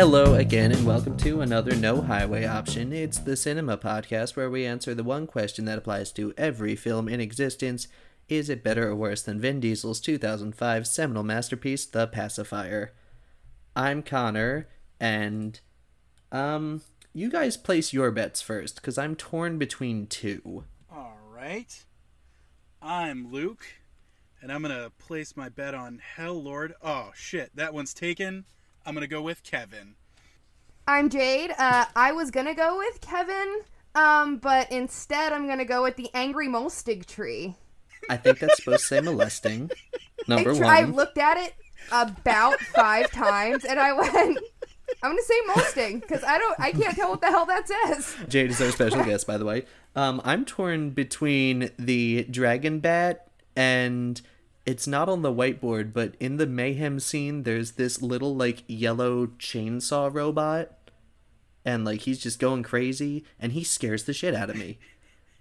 [0.00, 2.90] Hello again, and welcome to another No Highway Option.
[2.90, 7.06] It's the cinema podcast where we answer the one question that applies to every film
[7.06, 7.86] in existence
[8.26, 12.94] Is it better or worse than Vin Diesel's 2005 seminal masterpiece, The Pacifier?
[13.76, 15.60] I'm Connor, and,
[16.32, 16.80] um,
[17.12, 20.64] you guys place your bets first, because I'm torn between two.
[20.90, 21.84] All right.
[22.80, 23.66] I'm Luke,
[24.40, 26.72] and I'm going to place my bet on Hell Lord.
[26.82, 27.54] Oh, shit.
[27.54, 28.46] That one's taken.
[28.86, 29.96] I'm to go with Kevin.
[30.90, 31.52] I'm Jade.
[31.56, 33.60] Uh, I was gonna go with Kevin,
[33.94, 37.54] um, but instead I'm gonna go with the angry molestig tree.
[38.08, 39.70] I think that's supposed to say molesting.
[40.26, 40.74] Number I, tr- one.
[40.74, 41.54] I looked at it
[41.92, 44.40] about five times, and I went,
[45.00, 48.16] "I'm gonna say molesting" because I don't, I can't tell what the hell that says.
[48.28, 49.66] Jade is our special guest, by the way.
[49.94, 54.20] Um, I'm torn between the dragon bat and
[54.66, 59.26] it's not on the whiteboard, but in the mayhem scene, there's this little like yellow
[59.26, 60.72] chainsaw robot,
[61.64, 64.78] and like he's just going crazy, and he scares the shit out of me.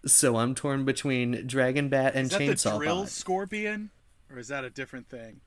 [0.05, 3.09] So I'm torn between dragon bat and Is that chainsaw the drill bot.
[3.09, 3.89] scorpion?
[4.31, 5.41] Or is that a different thing?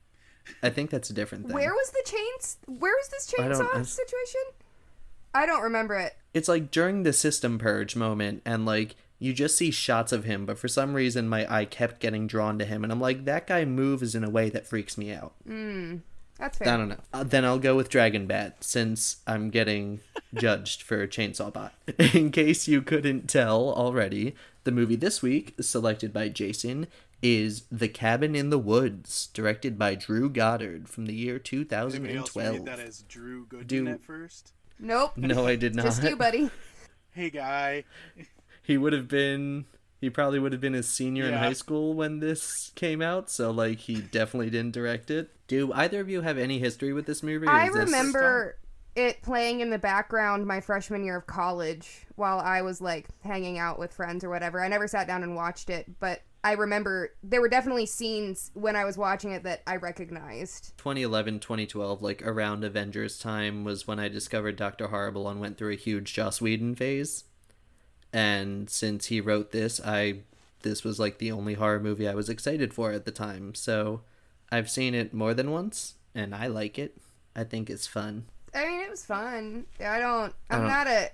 [0.62, 1.54] I think that's a different thing.
[1.54, 2.58] Where was the chains?
[2.66, 4.40] Where was this chainsaw I- situation?
[5.34, 6.14] I don't remember it.
[6.34, 10.44] it's like during the system purge moment and like you just see shots of him
[10.44, 13.46] but for some reason my eye kept getting drawn to him and i'm like that
[13.46, 15.96] guy moves in a way that freaks me out hmm.
[16.42, 20.00] That's i don't know uh, then i'll go with dragon bat since i'm getting
[20.34, 21.72] judged for chainsaw bot
[22.14, 26.88] in case you couldn't tell already the movie this week selected by jason
[27.22, 32.64] is the cabin in the woods directed by drew goddard from the year 2012 read
[32.64, 34.52] that as Drew Goodwin Do- at first?
[34.80, 35.16] Nope.
[35.16, 36.50] no i did not Just you, buddy.
[37.12, 37.84] Hey, guy.
[38.62, 39.66] he would have been
[40.02, 43.50] he probably would have been a senior in high school when this came out so
[43.50, 47.22] like he definitely didn't direct it do either of you have any history with this
[47.22, 48.58] movie I this- remember
[48.94, 53.58] it playing in the background my freshman year of college while I was like hanging
[53.58, 54.62] out with friends or whatever.
[54.62, 58.76] I never sat down and watched it, but I remember there were definitely scenes when
[58.76, 60.76] I was watching it that I recognized.
[60.76, 65.72] 2011 2012 like around avengers time was when i discovered dr horrible and went through
[65.72, 67.24] a huge joss whedon phase
[68.12, 70.16] and since he wrote this i
[70.62, 74.00] this was like the only horror movie i was excited for at the time so
[74.50, 76.96] i've seen it more than once and i like it
[77.34, 78.24] i think it's fun
[78.54, 79.64] I mean, it was fun.
[79.80, 80.34] I don't.
[80.50, 81.08] I'm not a.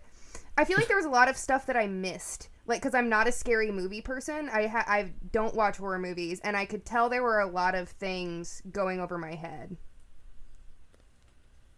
[0.57, 3.09] I feel like there was a lot of stuff that I missed, like because I'm
[3.09, 4.49] not a scary movie person.
[4.53, 7.77] I ha- I don't watch horror movies, and I could tell there were a lot
[7.77, 9.77] of things going over my head.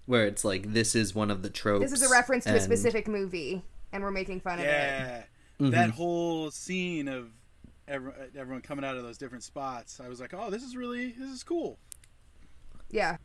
[0.07, 2.61] where it's like this is one of the tropes This is a reference to a
[2.61, 4.69] specific movie, and we're making fun of it.
[4.69, 5.23] Yeah.
[5.61, 5.71] Mm-hmm.
[5.71, 7.31] That whole scene of
[7.87, 11.13] every, everyone coming out of those different spots, I was like, oh, this is really,
[11.19, 11.79] this is cool.
[12.91, 13.17] Yeah.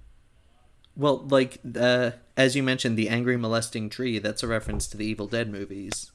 [0.97, 4.19] Well, like uh, as you mentioned, the angry molesting tree.
[4.19, 6.11] That's a reference to the Evil Dead movies.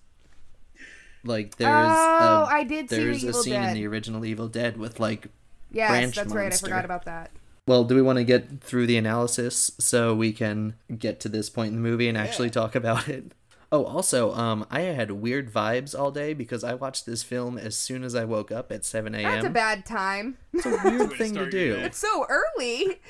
[1.23, 4.25] Like there's Oh, a, I did see the there's a Evil scene in the original
[4.25, 5.27] Evil Dead with like.
[5.73, 6.53] Yes, Branch that's right.
[6.53, 7.31] I forgot about that.
[7.69, 11.49] Well, do we want to get through the analysis so we can get to this
[11.51, 12.53] point in the movie and actually Yeah.
[12.53, 13.33] talk about it?
[13.73, 17.77] Oh, also, um, I had weird vibes all day because I watched this film as
[17.77, 19.23] soon as I woke up at seven a.m.
[19.23, 20.39] That's a bad time.
[20.53, 21.77] It's a weird thing to do.
[21.77, 23.01] It's so early.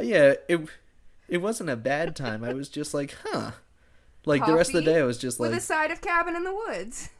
[0.00, 0.68] Yeah, it
[1.28, 2.42] it wasn't a bad time.
[2.42, 3.52] I was just like, huh.
[4.24, 6.34] Like the rest of the day, I was just like With a side of cabin
[6.34, 7.10] in the woods.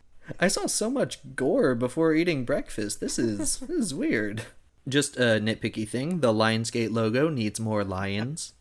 [0.40, 3.00] I saw so much gore before eating breakfast.
[3.00, 4.42] This is this is weird.
[4.88, 8.54] Just a nitpicky thing: the Lionsgate logo needs more lions.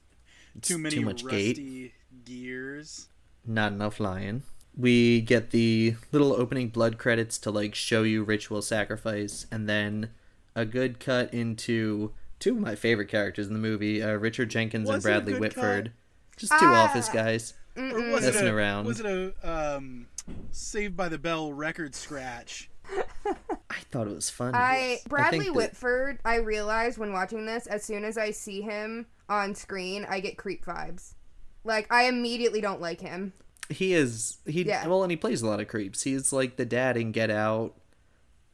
[0.55, 3.07] It's Too many too much gate, rusty gears.
[3.47, 4.43] Not enough lion.
[4.77, 10.09] We get the little opening blood credits to like show you ritual sacrifice, and then
[10.55, 14.89] a good cut into two of my favorite characters in the movie: uh, Richard Jenkins
[14.89, 15.85] and Was it a Bradley Whitford.
[15.85, 16.37] cut?
[16.37, 16.83] Just two Ah.
[16.83, 17.53] office guys.
[17.77, 18.85] Or was it Messing a, around.
[18.85, 20.07] Was it a um,
[20.51, 22.69] Saved by the Bell record scratch?
[23.25, 24.53] I thought it was fun.
[24.55, 26.19] I Bradley think that- Whitford.
[26.23, 30.37] I realized when watching this, as soon as I see him on screen, I get
[30.37, 31.14] creep vibes.
[31.65, 33.33] Like I immediately don't like him.
[33.69, 34.87] he is he Yeah.
[34.87, 37.73] well and he plays a lot of creeps he's like the dad in get out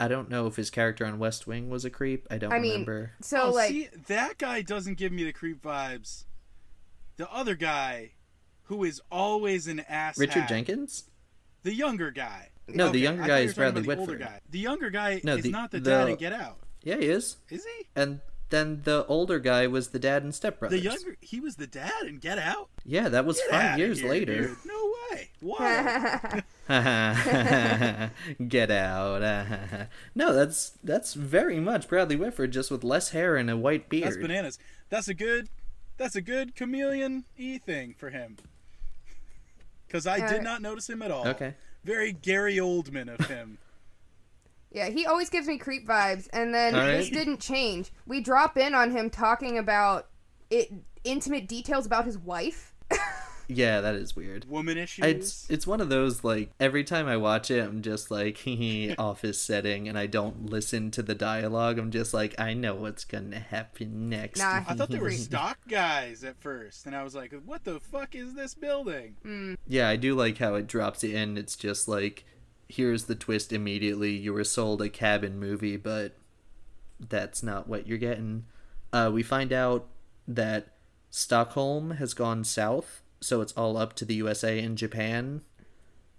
[0.00, 2.58] i don't know if his character on west wing was a creep i don't I
[2.58, 6.24] mean, remember so oh, like see, that guy doesn't give me the creep vibes.
[7.18, 8.12] The other guy,
[8.64, 10.16] who is always an ass.
[10.18, 11.04] richard jenkins
[11.62, 12.48] The younger guy.
[12.68, 14.26] No, the Okay, younger guy is Bradley about the older Whitford.
[14.28, 14.40] guy.
[14.50, 17.06] The younger guy No, is the- not the, the- dad in Get Out, yeah he
[17.06, 17.86] is is he?
[17.94, 18.20] and
[18.52, 21.66] then the older guy was the dad and step brothers The younger, he was the
[21.66, 22.68] dad and Get Out.
[22.84, 24.56] yeah that was Get five years here, later dude.
[24.64, 25.30] No way.
[25.40, 26.42] Why?
[28.48, 33.56] get out no that's that's very much bradley whitford just with less hair and a
[33.56, 34.58] white beard That's bananas.
[34.88, 35.48] That's a good.
[35.96, 38.36] that's a good chameleon e thing for him.
[39.86, 41.26] Because I Uh, did not notice him at all.
[41.28, 41.54] Okay.
[41.84, 43.58] Very Gary Oldman of him.
[44.72, 47.92] Yeah, he always gives me creep vibes, and then All this didn't change.
[48.06, 50.08] We drop in on him talking about
[50.50, 50.72] it,
[51.04, 52.74] intimate details about his wife.
[53.48, 54.48] Yeah, that is weird.
[54.48, 55.04] Woman issues.
[55.04, 58.94] It's it's one of those like every time I watch it, I'm just like hee
[58.98, 61.78] office setting, and I don't listen to the dialogue.
[61.78, 64.38] I'm just like I know what's gonna happen next.
[64.38, 64.62] Nah.
[64.66, 68.14] I thought they were stock guys at first, and I was like, "What the fuck
[68.14, 69.54] is this building?" Hmm.
[69.66, 71.36] Yeah, I do like how it drops in.
[71.36, 72.24] It's just like,
[72.72, 74.12] here's the twist immediately.
[74.12, 76.16] You were sold a cabin movie, but
[76.98, 78.46] that's not what you're getting.
[78.92, 79.88] Uh, we find out
[80.26, 80.68] that
[81.10, 85.42] Stockholm has gone south, so it's all up to the USA and Japan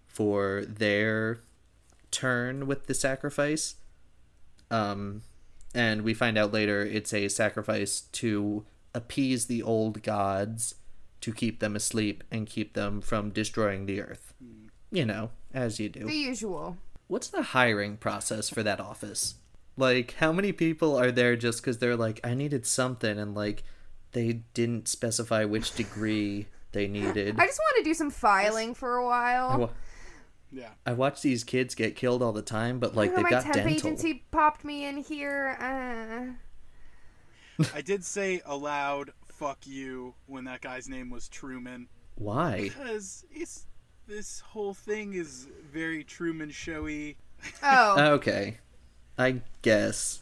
[0.06, 1.42] for their
[2.12, 3.76] turn with the sacrifice.
[4.70, 5.24] Um,
[5.74, 8.64] and we find out later it's a sacrifice to
[8.94, 10.76] appease the old gods
[11.22, 14.36] to keep them asleep and keep them from destroying the earth.
[14.92, 16.06] You know, as you do.
[16.06, 16.78] The usual.
[17.08, 19.36] What's the hiring process for that office?
[19.78, 23.64] Like, how many people are there just because they're like, I needed something, and like,
[24.12, 27.36] they didn't specify which degree they needed.
[27.40, 29.58] I just want to do some filing for a while.
[29.60, 29.70] wa-
[30.52, 30.70] Yeah.
[30.86, 33.44] I watch these kids get killed all the time, but like, Oh, they've my got
[33.44, 33.72] temp dental.
[33.74, 36.38] agency popped me in here.
[37.60, 37.64] Uh.
[37.76, 42.64] I did say aloud "fuck you" when that guy's name was Truman, Why?
[42.64, 43.66] because it's
[44.08, 47.18] this whole thing is very Truman showy.
[47.62, 48.58] Oh, Okay,
[49.18, 50.20] I guess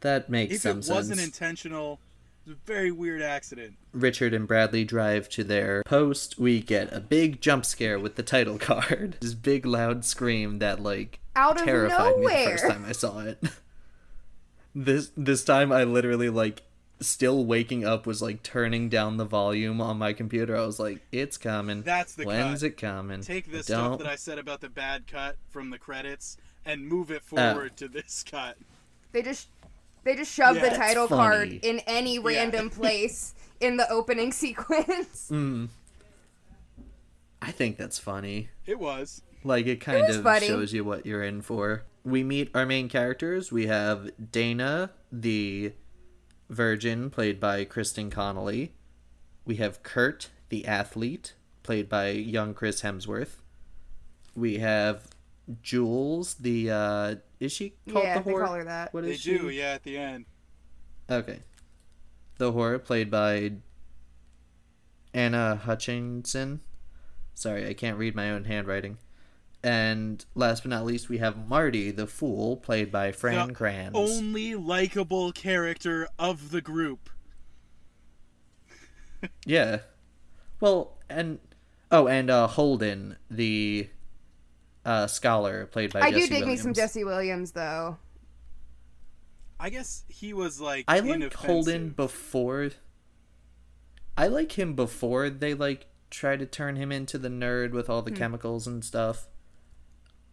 [0.00, 1.22] that makes If some it wasn't sense.
[1.22, 1.98] intentional,
[2.46, 3.74] it's a very weird accident.
[3.92, 6.38] Richard and Bradley drive to their post.
[6.38, 9.16] We get a big jump scare with the title card.
[9.20, 13.20] This big loud scream that like Out of terrified me the first time I saw
[13.20, 13.42] it.
[14.74, 16.62] this this time I literally like
[17.00, 20.56] still waking up was like turning down the volume on my computer.
[20.56, 21.82] I was like, it's coming.
[21.82, 22.66] That's the When's cut.
[22.66, 23.20] it coming?
[23.22, 23.94] Take this Don't.
[23.94, 27.14] stuff that I said about the bad cut from the credits and move Uh.
[27.14, 28.56] it forward to this cut.
[29.12, 29.48] they just
[30.04, 35.28] they just shoved Yeah, the title card in any random place in the opening sequence.
[35.32, 35.68] Mm.
[37.40, 38.48] I think that's funny.
[38.66, 39.22] It was.
[39.44, 40.46] Like it kind was of funny.
[40.48, 41.84] shows you what you're in for.
[42.04, 43.52] We meet our main characters.
[43.52, 45.72] We have Dana, the
[46.50, 48.72] virgin, played by Kristen Connolly.
[49.44, 53.36] We have Kurt, the athlete, played by young Chris Hemsworth.
[54.34, 55.08] We have
[55.62, 58.40] Jules, the uh is she called yeah, the they whore?
[58.44, 58.92] call her that.
[58.92, 59.38] What They she?
[59.38, 60.26] do, yeah, at the end.
[61.10, 61.40] Okay.
[62.38, 63.52] The horror played by
[65.12, 66.60] Anna Hutchinson.
[67.34, 68.98] Sorry, I can't read my own handwriting.
[69.62, 73.96] And last but not least, we have Marty, the fool, played by Fran The Kranz.
[73.96, 77.10] Only likable character of the group.
[79.44, 79.80] Yeah.
[80.60, 81.40] Well, and
[81.90, 83.88] oh, and uh, Holden, the
[84.84, 87.98] uh, scholar, played by I Jesse do dig me some Jesse Williams though.
[89.60, 91.34] I guess he was like I liked.
[91.34, 92.70] Holden before.
[94.16, 98.02] I like him before they like try to turn him into the nerd with all
[98.02, 99.26] the chemicals and stuff.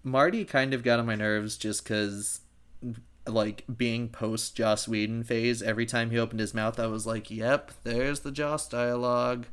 [0.06, 2.42] Marty kind of got on my nerves just because,
[3.28, 7.32] like, being post Joss Whedon phase, every time he opened his mouth, I was like,
[7.32, 9.48] yep, there's the Joss dialogue.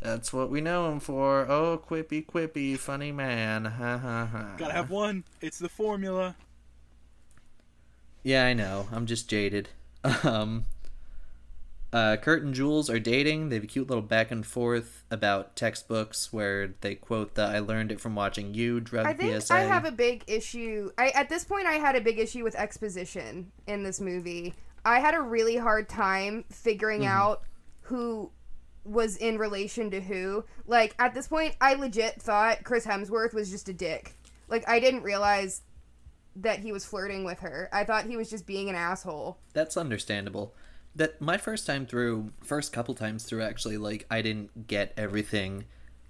[0.00, 1.46] That's what we know him for.
[1.48, 3.64] Oh, quippy, quippy, funny man.
[3.64, 4.54] Ha ha ha.
[4.58, 5.22] Gotta have one.
[5.40, 6.34] It's the formula.
[8.24, 8.88] Yeah, I know.
[8.92, 9.70] I'm just jaded.
[10.24, 10.66] Um,
[11.92, 13.50] uh, Kurt and Jules are dating.
[13.50, 17.58] They have a cute little back and forth about textbooks where they quote the "I
[17.58, 19.54] learned it from watching you" drug I think PSA.
[19.54, 20.90] I have a big issue.
[20.96, 24.54] I at this point I had a big issue with exposition in this movie.
[24.84, 27.42] I had a really hard time figuring out
[27.82, 28.30] who
[28.84, 30.44] was in relation to who.
[30.66, 34.14] Like at this point I legit thought Chris Hemsworth was just a dick.
[34.48, 35.62] Like I didn't realize
[36.36, 37.68] that he was flirting with her.
[37.70, 39.38] I thought he was just being an asshole.
[39.52, 40.54] That's understandable.
[40.94, 45.64] That my first time through, first couple times through, actually, like I didn't get everything.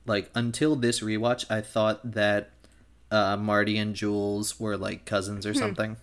[0.06, 2.50] Like until this rewatch, I thought that
[3.10, 5.50] uh, Marty and Jules were like cousins Hmm.
[5.50, 5.96] or something.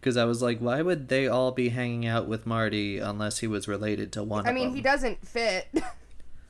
[0.00, 3.46] Because I was like, why would they all be hanging out with Marty unless he
[3.46, 4.74] was related to one I of mean, them?
[4.74, 5.68] he doesn't fit.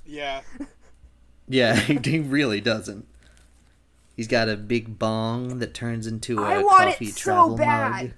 [0.07, 0.41] Yeah.
[1.49, 3.07] Yeah, he really doesn't.
[4.17, 7.57] He's got a big bong that turns into a I want it coffee so travel
[7.57, 7.91] bad.
[8.05, 8.12] mug.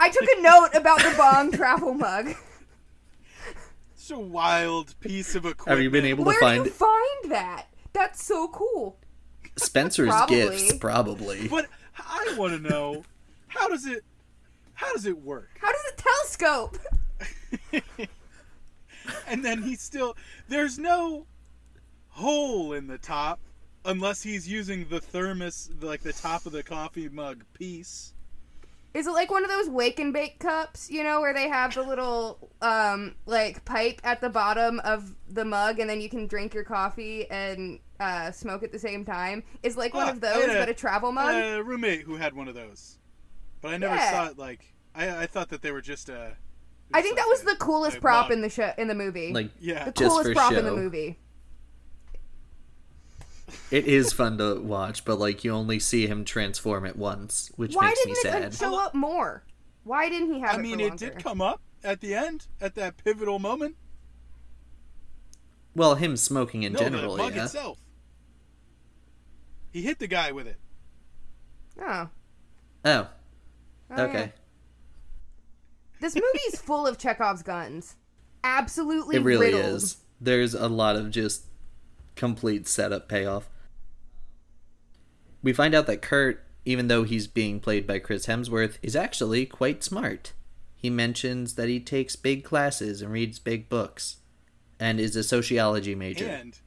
[0.00, 2.34] I took a note about the bong travel mug.
[3.94, 5.68] It's a wild piece of equipment.
[5.68, 7.66] Have you been able to Where find do you find that?
[7.92, 8.98] That's so cool.
[9.56, 10.36] Spencer's Probably.
[10.36, 10.74] gifts?
[10.74, 11.48] Probably.
[11.48, 11.66] But
[11.98, 13.04] I want to know
[13.48, 14.04] how does it
[14.74, 15.48] how does it work?
[15.60, 16.78] How does it telescope?
[19.26, 20.16] and then he's still
[20.48, 21.26] there's no
[22.10, 23.40] hole in the top
[23.84, 28.12] unless he's using the thermos like the top of the coffee mug piece
[28.96, 31.74] Is it like one of those wake and bake cups, you know, where they have
[31.74, 36.26] the little um like pipe at the bottom of the mug and then you can
[36.26, 39.42] drink your coffee and uh, smoke at the same time?
[39.62, 41.34] Is like one Ah, of those had but a travel mug?
[41.34, 42.96] a roommate who had one of those
[43.60, 44.10] but i never Yeah.
[44.10, 46.30] saw it like i i thought that they were just uh
[46.94, 48.32] I think that was the coolest prop mug.
[48.32, 49.32] in the show in the movie.
[49.32, 51.18] Like yeah the just coolest for prop in the movie.
[53.70, 57.74] It is fun to watch, but like you only see him transform it once, which
[57.74, 58.66] Why makes me didn't it sad.
[58.66, 59.44] show up more?
[59.84, 60.58] Why didn't he have more?
[60.58, 63.76] i it mean for it did come up at the end at that pivotal moment
[65.74, 67.44] Well, him smoking in no general, the mug yeah.
[67.44, 67.78] itself
[69.72, 70.56] he hit the guy with it
[71.80, 72.08] Oh.
[72.84, 73.08] Oh,
[73.90, 74.20] Oh, okay.
[74.20, 74.28] yeah.
[76.00, 77.96] This movie is full of Chekhov's guns.
[78.42, 79.76] Absolutely It really riddled.
[79.76, 79.96] is.
[80.20, 81.45] There's a lot of just
[82.16, 83.48] complete setup payoff.
[85.42, 89.46] We find out that Kurt, even though he's being played by Chris Hemsworth, is actually
[89.46, 90.32] quite smart.
[90.74, 94.16] He mentions that he takes big classes and reads big books,
[94.80, 96.26] and is a sociology major.
[96.26, 96.58] And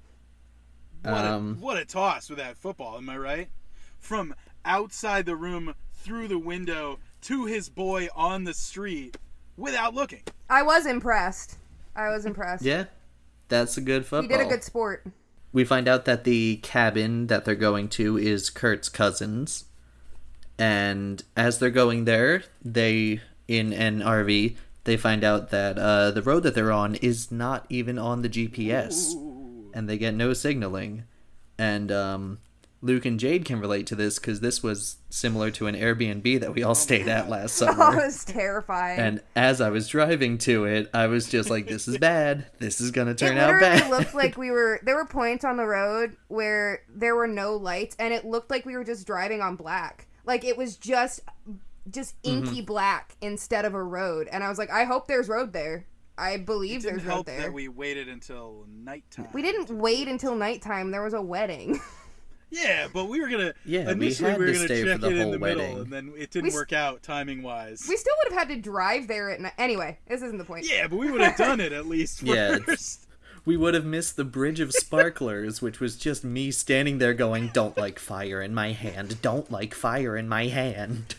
[1.03, 3.49] what, Um, a, what a toss with that football, am I right?
[3.99, 4.33] From
[4.65, 9.17] outside the room through the window to his boy on the street
[9.57, 10.23] without looking.
[10.49, 11.57] I was impressed.
[11.95, 12.63] I was impressed.
[12.63, 12.85] Yeah,
[13.49, 14.21] that's a good football.
[14.21, 15.05] He did a good sport.
[15.51, 19.65] We find out that the cabin that they're going to is Kurt's cousin's.
[20.57, 26.21] And as they're going there, they, in an RV, they find out that uh, the
[26.21, 29.13] road that they're on is not even on the GPS.
[29.73, 31.03] And they get no signaling.
[31.57, 32.39] And um,
[32.81, 36.53] Luke and Jade can relate to this because this was similar to an Airbnb that
[36.53, 37.93] we all stayed at last Oh, summer.
[37.93, 39.00] it was terrifying.
[39.00, 42.48] And as I was driving to it, I was just like, this is bad.
[42.59, 43.89] This is going to it turn out literally bad.
[43.91, 44.79] looked like we were.
[44.83, 48.65] There were points on the road where there were no lights, and it looked like
[48.65, 50.07] we were just driving on black.
[50.25, 51.21] Like it was just,
[51.91, 52.45] just Mm-hmm.
[52.48, 54.29] inky black instead of a road.
[54.31, 55.86] And I was like, I hope there's road there.
[56.17, 57.41] I It believe didn't there's road there.
[57.41, 59.27] that we waited until nighttime.
[59.33, 60.91] We didn't wait until nighttime.
[60.91, 61.79] There was a wedding.
[62.51, 63.53] Yeah, but we were gonna.
[63.65, 65.31] Yeah, we initially had we were to gonna stay for check the it in whole
[65.31, 65.77] the middle, wedding.
[65.81, 67.85] and then it didn't We work out timing wise.
[67.87, 69.53] we still would have had to drive there at night.
[69.57, 70.65] Anyway, this isn't the point.
[70.69, 73.05] Yeah, but we would have done it at least Yeah, first.
[73.45, 77.49] we would have missed the bridge of sparklers, which was just me standing there going,
[77.53, 79.21] "Don't like fire in my hand.
[79.21, 81.15] Don't like fire in my hand."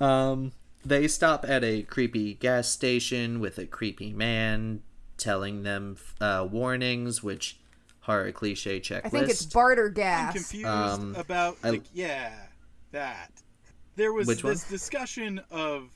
[0.00, 0.52] Um,
[0.84, 4.82] they stop at a creepy gas station with a creepy man
[5.16, 7.58] telling them uh, warnings, which
[8.06, 9.06] horror cliche checklist.
[9.06, 10.28] I think it's barter gas.
[10.28, 12.32] I'm confused Um, about I- like yeah,
[12.92, 13.30] that.
[13.96, 14.52] There was Which one?
[14.52, 15.90] this discussion of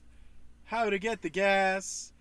[0.65, 2.13] how to get the gas,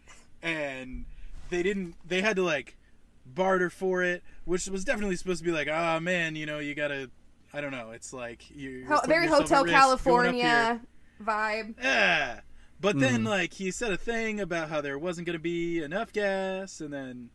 [0.43, 1.05] and
[1.50, 1.96] they didn't.
[2.08, 2.77] They had to like
[3.25, 6.75] barter for it, which was definitely supposed to be like, ah man, you know, you
[6.75, 7.10] gotta.
[7.51, 7.91] I don't know.
[7.91, 10.81] It's like you very Hotel California
[11.24, 11.75] vibe.
[11.81, 12.41] Yeah.
[12.81, 13.27] But then, Mm.
[13.27, 16.93] like, he said a thing about how there wasn't going to be enough gas, and
[16.93, 17.29] then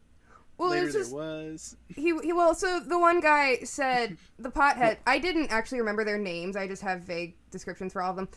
[0.58, 1.76] Well, later it's just there was.
[1.88, 2.32] he he.
[2.32, 4.98] Well, so the one guy said the pothead.
[5.06, 6.56] I didn't actually remember their names.
[6.56, 8.28] I just have vague descriptions for all of them.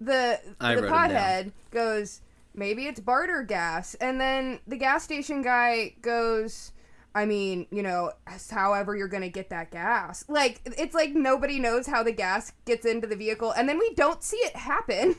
[0.00, 1.10] The I the wrote 'em down.
[1.10, 2.20] pothead goes
[2.54, 6.72] maybe it's barter gas, and then the gas station guy goes.
[7.16, 8.10] I mean, you know,
[8.50, 10.24] however you're gonna get that gas.
[10.26, 13.94] Like, it's like nobody knows how the gas gets into the vehicle, and then we
[13.94, 15.14] don't see it happen.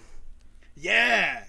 [0.75, 1.45] Yeah!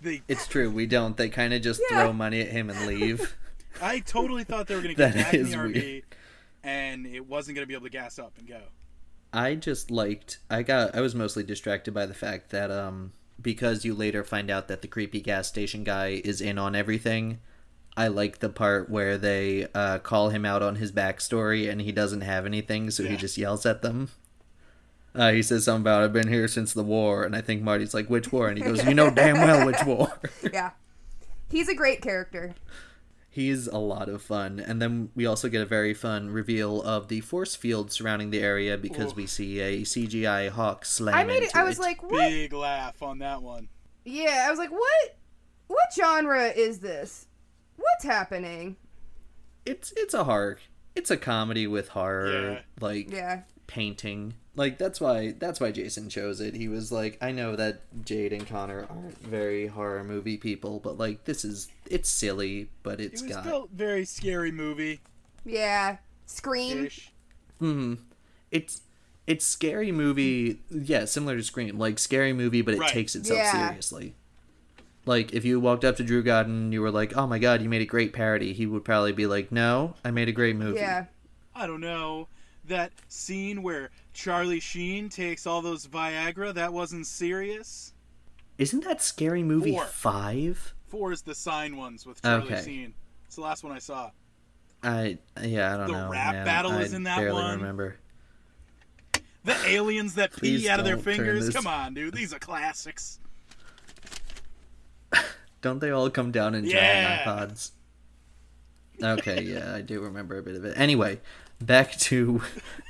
[0.00, 0.70] The, It's true.
[0.70, 1.16] We don't.
[1.16, 2.04] They kind of just Yeah.
[2.04, 3.36] throw money at him and leave.
[3.80, 6.02] I totally thought they were going to get That back in is the RV,
[6.62, 8.60] and it wasn't going to be able to gas up and go.
[9.32, 13.84] I just liked I got I was mostly distracted by the fact that um because
[13.84, 17.40] you later find out that the creepy gas station guy is in on everything.
[17.96, 21.92] I like the part where they uh, call him out on his backstory and he
[21.92, 24.08] doesn't have anything, so he just yells at them.
[25.14, 27.92] Uh, he says something about I've been here since the war, and I think Marty's
[27.92, 30.18] like, "Which war?" And he goes, "You know damn well which war."
[30.52, 30.70] yeah,
[31.50, 32.54] he's a great character.
[33.34, 37.08] He's a lot of fun, and then we also get a very fun reveal of
[37.08, 39.16] the force field surrounding the area because Ooh.
[39.16, 41.14] we see a CGI hawk slam.
[41.14, 41.56] I made it.
[41.56, 42.28] I was like, what?
[42.28, 43.70] Big laugh on that one.
[44.04, 45.16] Yeah, I was like, what?
[45.68, 47.26] What genre is this?
[47.76, 48.76] What's happening?
[49.64, 50.58] it's it's a horror
[50.96, 52.58] it's a comedy with horror Yeah.
[52.80, 53.42] like Yeah.
[53.68, 57.80] painting like that's why that's why jason chose it he was like i know that
[58.04, 63.00] jade and connor aren't very horror movie people but like this is it's silly but
[63.00, 65.00] It it's was got felt very scary movie
[65.44, 65.96] Yeah.
[66.26, 66.88] Scream.
[67.58, 67.94] hmm
[68.50, 68.82] it's
[69.26, 72.90] it's scary movie yeah similar to scream like scary movie but it Right.
[72.90, 73.68] takes itself Yeah.
[73.68, 74.14] seriously
[75.06, 77.60] Like if you walked up to Drew Goddard and you were like, "Oh my god,
[77.60, 80.54] you made a great parody," he would probably be like, "No, I made a great
[80.54, 81.06] movie." Yeah.
[81.56, 82.28] I don't know.
[82.68, 87.94] That scene where Charlie Sheen takes all those Viagra, that wasn't serious.
[88.58, 89.84] Isn't that Scary Movie Four.
[89.86, 90.74] five?
[90.88, 92.62] Four is the sign ones with Charlie Okay.
[92.64, 92.94] Sheen.
[93.26, 94.10] It's the last one I saw.
[94.82, 96.04] I yeah, I don't The know.
[96.04, 96.44] The rap man.
[96.44, 97.56] battle I is in that barely one.
[97.58, 97.96] remember.
[99.44, 101.50] The aliens that Please pee out of their fingers.
[101.50, 102.14] Come on, dude.
[102.14, 103.18] These are classics.
[105.62, 107.24] Don't they all come down in Yeah.
[107.24, 107.70] giant iPods?
[109.02, 110.74] Okay, yeah, I do remember a bit of it.
[110.76, 111.20] Anyway,
[111.66, 112.42] back to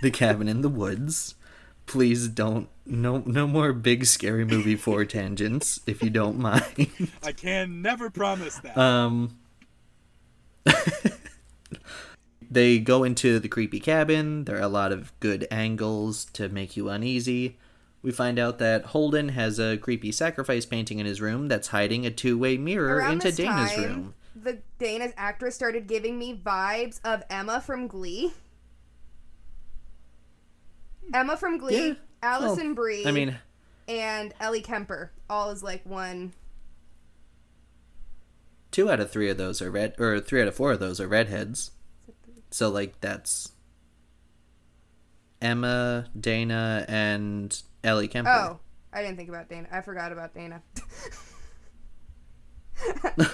[0.03, 1.35] the cabin in the woods.
[1.87, 6.89] Please don't no no more big scary movie four tangents if you don't mind.
[7.23, 8.77] I can never promise that.
[8.79, 9.39] Um
[12.51, 14.45] They go into the creepy cabin.
[14.45, 17.57] There are a lot of good angles to make you uneasy.
[18.03, 22.05] We find out that Holden has a creepy sacrifice painting in his room that's hiding
[22.05, 24.15] a two-way mirror Around into this Dana's time, room.
[24.37, 28.33] the Dana's actress started giving me vibes of Emma from Glee.
[31.13, 31.95] Emma from Glee, Yeah.
[32.23, 33.39] Alison Well, Brie, I mean,
[33.89, 36.33] and Ellie Kemper, all is like one.
[38.71, 41.01] two out of three of those are red, or three out of four of those
[41.01, 41.73] are redheads.
[42.51, 43.53] So like that's
[45.41, 48.31] Emma, Dana, and Ellie Kemper.
[48.31, 48.61] Oh,
[48.93, 49.69] I didn't think about Dana.
[49.73, 50.63] I forgot about Dana.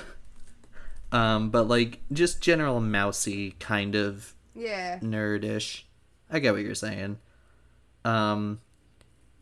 [1.11, 4.99] Um, but like just general mousy kind of yeah.
[4.99, 5.85] nerdish.
[6.31, 7.19] I get what you're saying.
[8.09, 8.61] Um,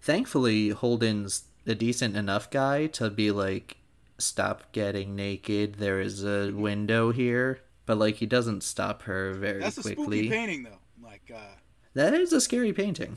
[0.00, 3.76] thankfully, Holden's a decent enough guy to be like,
[4.18, 5.76] stop getting naked.
[5.76, 7.60] There is a window here.
[7.86, 10.28] But like, he doesn't stop her very That's a spooky quickly.
[10.28, 10.78] painting, though.
[11.02, 11.54] Like, uh,
[11.94, 13.16] That is a scary painting.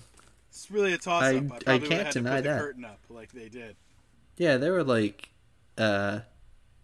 [0.50, 1.44] it's really a toss up.
[1.68, 2.54] I- I, I can't deny that.
[2.54, 3.76] the curtain up like they did.
[4.38, 5.30] Yeah, there were like,
[5.78, 6.20] uh,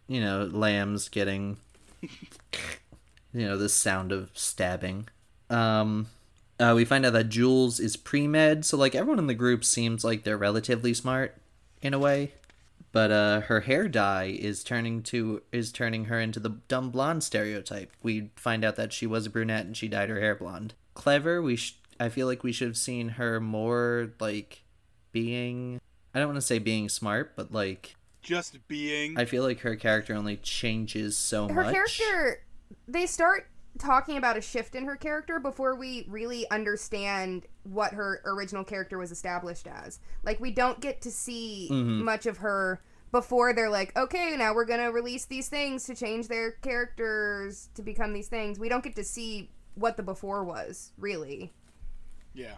[0.08, 1.58] you know, lambs getting,
[2.02, 5.08] you know, the sound of stabbing.
[5.50, 6.08] Um,
[6.60, 9.64] uh, we find out that Jules is pre med, so like everyone in the group
[9.64, 11.36] seems like they're relatively smart
[11.82, 12.32] in a way.
[12.92, 17.24] But uh, her hair dye is turning to is turning her into the dumb blonde
[17.24, 17.92] stereotype.
[18.02, 20.76] We find out that she was a brunette and she dyed her hair blonde.
[20.94, 21.42] Clever.
[21.42, 24.64] We sh- I feel like we should have seen her more like
[25.12, 25.82] being.
[26.14, 29.18] I don't want to say being smart, but like Just being.
[29.20, 31.76] I feel like her character only changes so Her much.
[31.76, 32.44] Her character,
[32.88, 38.22] they start talking about a shift in her character before we really understand what her
[38.26, 40.00] original character was established as.
[40.24, 42.04] Like, we don't get to see Mhm.
[42.04, 46.28] much of her before they're like, okay, now we're gonna release these things to change
[46.28, 48.60] their characters to become these things.
[48.60, 51.54] We don't get to see what the before was, really.
[52.34, 52.56] Yeah.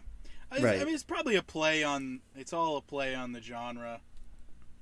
[0.51, 0.81] I, Right.
[0.81, 2.21] I mean, it's probably a play on.
[2.35, 4.01] It's all a play on the genre.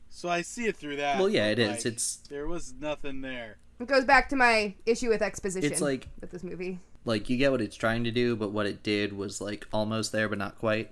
[0.09, 1.17] So I see it through that.
[1.17, 1.85] Well, yeah, but, it is.
[1.85, 3.57] like, It's there was nothing there.
[3.79, 6.79] It goes back to my issue with exposition It's like- with this movie.
[7.03, 10.11] like you get what it's trying to do, but what it did was like almost
[10.11, 10.91] there, but not quite.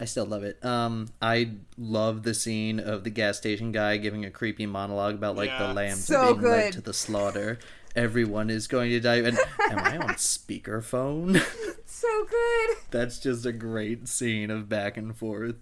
[0.00, 0.64] I still love it.
[0.64, 5.36] Um, I love the scene of the gas station guy giving a creepy monologue about
[5.36, 5.66] like Yeah.
[5.68, 7.58] the lambs So are being led to the slaughter.
[7.94, 9.16] Everyone is going to die.
[9.16, 9.38] And
[9.70, 11.40] am I on speakerphone?
[11.84, 12.76] So good.
[12.90, 15.56] That's just a great scene of back and forth.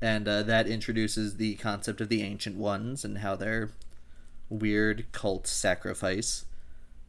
[0.00, 3.70] And uh, that introduces the concept of the Ancient Ones and how they're
[4.52, 6.44] weird cult sacrifice.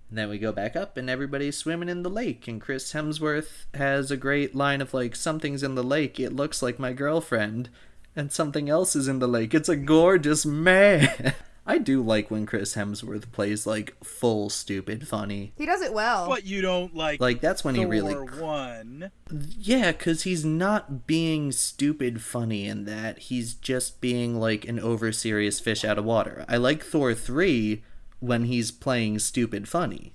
[0.09, 2.47] And then we go back up and everybody's swimming in the lake.
[2.47, 6.19] And Chris Hemsworth has a great line of like, Something's in the lake.
[6.19, 7.69] It looks like my girlfriend.
[8.15, 9.55] And something else is in the lake.
[9.55, 11.33] It's a gorgeous man.
[11.65, 15.53] I do like when Chris Hemsworth plays like full stupid funny.
[15.55, 16.27] He does it well.
[16.27, 17.21] But you don't like.
[17.21, 19.11] Like that's when he Thor really one.
[19.57, 23.17] Yeah, because he's not being stupid funny in that.
[23.19, 26.43] He's just being like an over serious fish out of water.
[26.49, 27.81] I like Thor 3
[28.19, 30.13] when he's playing stupid funny,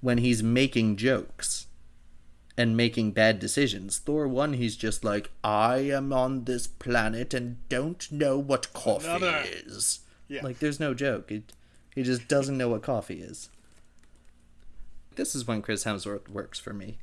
[0.00, 1.66] when he's making jokes
[2.56, 3.98] and making bad decisions.
[3.98, 9.06] Thor 1, he's just like, I am on this planet and don't know what coffee
[9.06, 10.00] Another- is.
[10.32, 10.42] Yeah.
[10.42, 11.30] Like, there's no joke.
[11.30, 11.52] It,
[11.94, 13.50] he just doesn't know what coffee is.
[15.14, 16.98] This is when Chris Hemsworth works for me.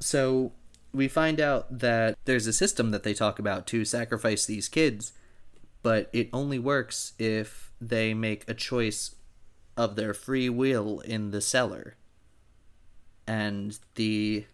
[0.00, 0.52] So
[0.90, 5.12] we find out that there's a system that they talk about to sacrifice these kids,
[5.82, 9.16] but it only works if they make a choice
[9.76, 11.96] of their free will in the cellar.
[13.26, 14.46] And the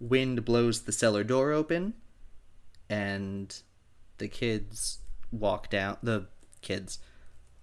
[0.00, 1.94] wind blows the cellar door open,
[2.90, 3.56] and
[4.18, 4.98] the kids
[5.30, 5.98] walk down.
[6.02, 6.26] The
[6.66, 6.98] kids,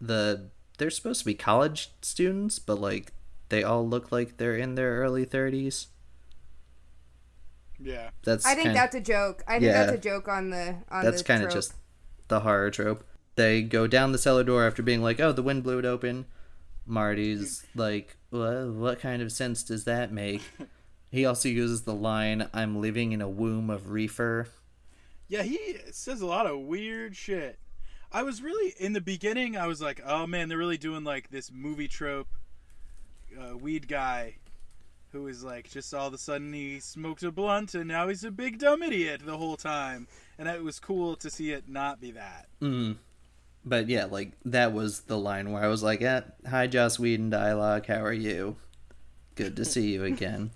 [0.01, 3.11] the they're supposed to be college students, but like
[3.49, 5.87] they all look like they're in their early thirties.
[7.79, 8.09] Yeah.
[8.23, 9.43] That's I think kinda- that's a joke.
[9.47, 9.85] I think Yeah.
[9.85, 11.73] that's a joke on the on that's kind of just
[12.27, 13.03] the horror trope.
[13.35, 16.25] they go down the cellar door after being like, "Oh, the wind blew it open."
[16.85, 18.67] Marty's like, "What?
[18.73, 20.41] What kind of sense does that make?"
[21.09, 24.47] he also uses the line, "I'm living in a womb of reefer."
[25.27, 27.57] Yeah, he says a lot of weird shit.
[28.13, 29.57] I was really in the beginning.
[29.57, 32.29] I was like, "Oh man, they're really doing like this movie trope,
[33.39, 34.35] uh, weed guy,
[35.11, 38.23] who is like just all of a sudden he smoked a blunt and now he's
[38.23, 41.99] a big dumb idiot the whole time." And it was cool to see it not
[41.99, 42.47] be that.
[42.61, 42.97] Mm.
[43.65, 47.29] But yeah, like that was the line where I was like, eh, "Hi, Joss Whedon
[47.29, 47.87] dialogue.
[47.87, 48.57] How are you?
[49.35, 50.51] Good to see you again."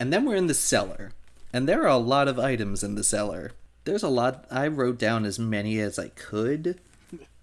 [0.00, 1.12] and then we're in the cellar,
[1.52, 3.52] and there are a lot of items in the cellar.
[3.84, 4.44] There's a lot.
[4.50, 6.80] I wrote down as many as I could.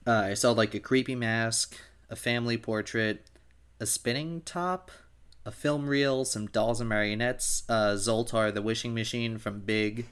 [0.05, 1.77] Uh, I saw like a creepy mask,
[2.09, 3.25] a family portrait,
[3.79, 4.91] a spinning top,
[5.45, 10.07] a film reel, some dolls and marionettes, uh, Zoltar the wishing machine from Big,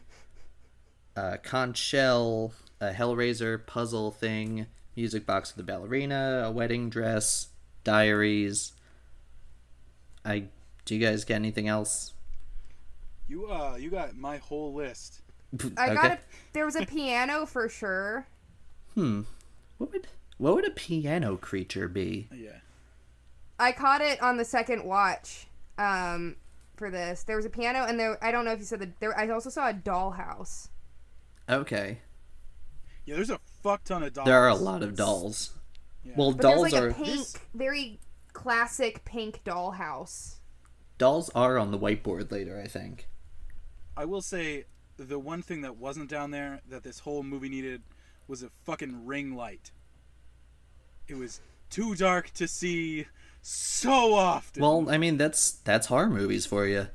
[1.15, 7.49] a conch shell, a Hellraiser puzzle thing, music box of the ballerina, a wedding dress,
[7.83, 8.73] diaries.
[10.23, 10.45] I
[10.85, 12.13] do you guys get anything else?
[13.27, 15.21] You uh, you got my whole list.
[15.77, 16.19] I got a,
[16.53, 18.27] there was a piano for sure.
[18.93, 19.21] Hmm.
[19.79, 22.29] What would what would a piano creature be?
[22.31, 22.59] Yeah.
[23.59, 25.47] I caught it on the second watch.
[25.77, 26.35] Um,
[26.75, 28.23] for this, there was a piano, and there.
[28.23, 28.99] I don't know if you said that.
[28.99, 30.67] There, I also saw a dollhouse.
[31.49, 31.99] Okay.
[33.05, 34.27] Yeah, there's a fuck ton of dolls.
[34.27, 35.53] There are a lot of dolls.
[36.03, 36.13] Yeah.
[36.15, 37.99] Well, But dolls like are a pink, This- very
[38.33, 40.35] classic pink dollhouse.
[40.97, 43.07] dolls are on the whiteboard later, I think.
[43.97, 44.65] I will say
[44.97, 47.81] the one thing that wasn't down there that this whole movie needed
[48.29, 49.71] was a fucking ring light.
[51.07, 53.07] It was too dark to see
[53.41, 54.61] so often.
[54.61, 56.87] Well, I mean that's that's horror movies for you.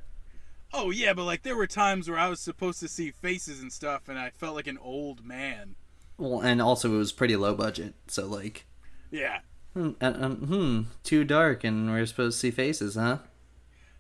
[0.73, 3.73] oh yeah, but like there were times where I was supposed to see faces and
[3.73, 5.75] stuff and I felt like an old man.
[6.17, 8.67] Well, and also it was pretty low budget, so like,
[9.11, 9.41] Yeah.
[9.73, 13.19] hmm, uh, um, hmm too dark, and we're supposed to see faces, huh?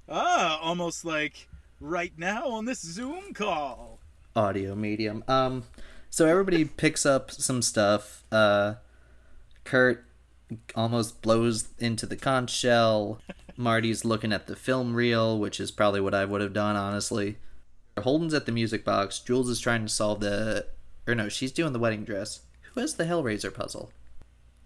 [0.08, 1.48] Ah, almost like
[1.80, 3.98] right now on this Zoom call.
[4.36, 5.24] audio medium.
[5.26, 5.64] Um,
[6.14, 8.22] so everybody picks up some stuff.
[8.30, 8.74] Uh,
[9.64, 10.04] Kurt
[10.76, 13.18] almost blows into the conch shell.
[13.56, 17.38] Marty's looking at the film reel, which is probably what I would have done, honestly.
[17.98, 19.18] Holden's at the music box.
[19.18, 20.68] Jules is trying to solve the,
[21.08, 22.42] or no, she's doing the wedding dress.
[22.60, 23.90] Who has the Hellraiser puzzle?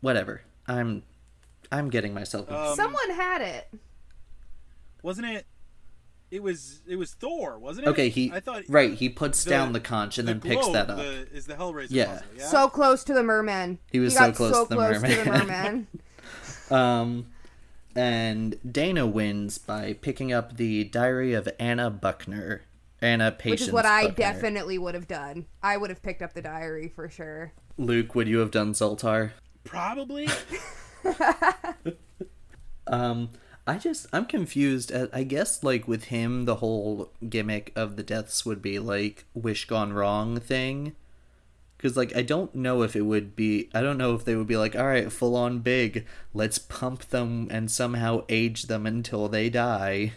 [0.02, 0.42] Whatever.
[0.66, 1.02] I'm,
[1.72, 2.52] I'm getting myself.
[2.52, 3.72] Um, Someone had it.
[5.02, 5.46] Wasn't it?
[6.30, 7.90] It was it was Thor, wasn't it?
[7.90, 8.92] okay, he I thought right.
[8.94, 10.96] He puts the- down the conch and the then picks globe, that up.
[10.98, 12.06] The, is the Hellraiser Yeah.
[12.06, 12.26] puzzle?
[12.36, 12.46] Yeah.
[12.46, 13.78] So close to the merman.
[13.90, 15.46] He was He so got close so to the close to the merman.
[15.46, 15.86] merman.
[16.70, 17.28] Um,
[17.96, 22.60] and Dana wins by picking up the Diary of Anna Buckner.
[23.00, 23.60] Anna Patience.
[23.60, 25.46] Which is what I definitely would have done.
[25.62, 27.52] I would have picked up the diary for sure.
[27.78, 29.30] Luke, would you have done Zoltar?
[29.64, 30.28] probably.
[32.86, 33.30] Um,
[33.68, 34.90] I just I'm confused.
[34.90, 39.26] Uh, I guess like with him, the whole gimmick of the deaths would be like
[39.35, 40.96] wish gone wrong thing.
[41.76, 43.68] Because like I don't know if it would be.
[43.74, 46.07] I don't know if they would be like, all right, full on big.
[46.33, 50.14] Let's pump them and somehow age them until they die.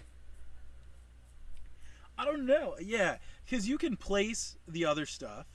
[2.18, 2.76] I don't know.
[2.80, 5.46] Yeah, because you can place the other stuff.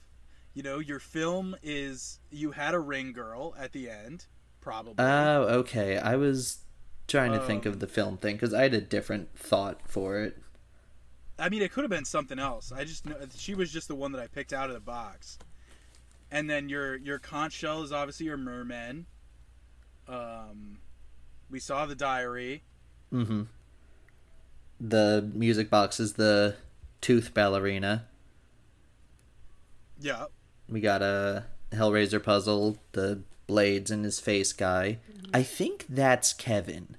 [0.53, 4.27] You know, your film is you had a ring girl at the end,
[4.61, 5.03] probably.
[5.03, 5.97] Oh, okay.
[5.97, 6.59] I was
[7.07, 10.19] trying to think Um, of the film thing because I had a different thought for
[10.21, 10.37] it.
[11.39, 12.71] I mean, it could have been something else.
[12.71, 15.37] I just know she was just the one that I picked out of the box.
[16.31, 19.05] And then your your conch shell is obviously your merman.
[20.07, 20.79] Um,
[21.49, 22.63] we saw the diary.
[23.13, 23.43] Mm-hmm.
[24.79, 26.55] The music box is the
[27.01, 28.07] tooth ballerina.
[29.99, 30.25] Yeah.
[30.67, 34.99] We got a Hellraiser puzzle, the blades in his face guy.
[35.33, 36.96] I think that's Kevin.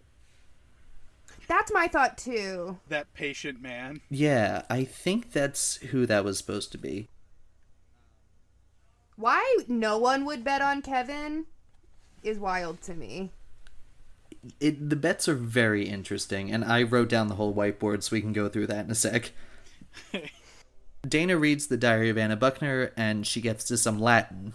[1.49, 2.79] That's my thought too.
[2.89, 4.03] That patient man.
[4.11, 7.09] Yeah, I think that's who that was supposed to be.
[9.17, 11.47] Why no one would bet on Kevin
[12.23, 13.33] is wild to me.
[14.61, 18.21] It, the bets are very interesting, and I wrote down the whole whiteboard so we
[18.21, 19.33] can go through that in a sec.
[21.09, 24.53] Dana reads the Diary of Anna Buckner, and she gets to some Latin.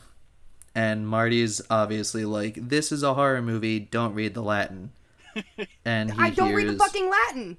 [0.75, 3.79] And Marty's obviously like, "This is a horror movie.
[3.79, 4.91] Don't read the Latin."
[5.85, 7.57] And he I don't read the fucking Latin.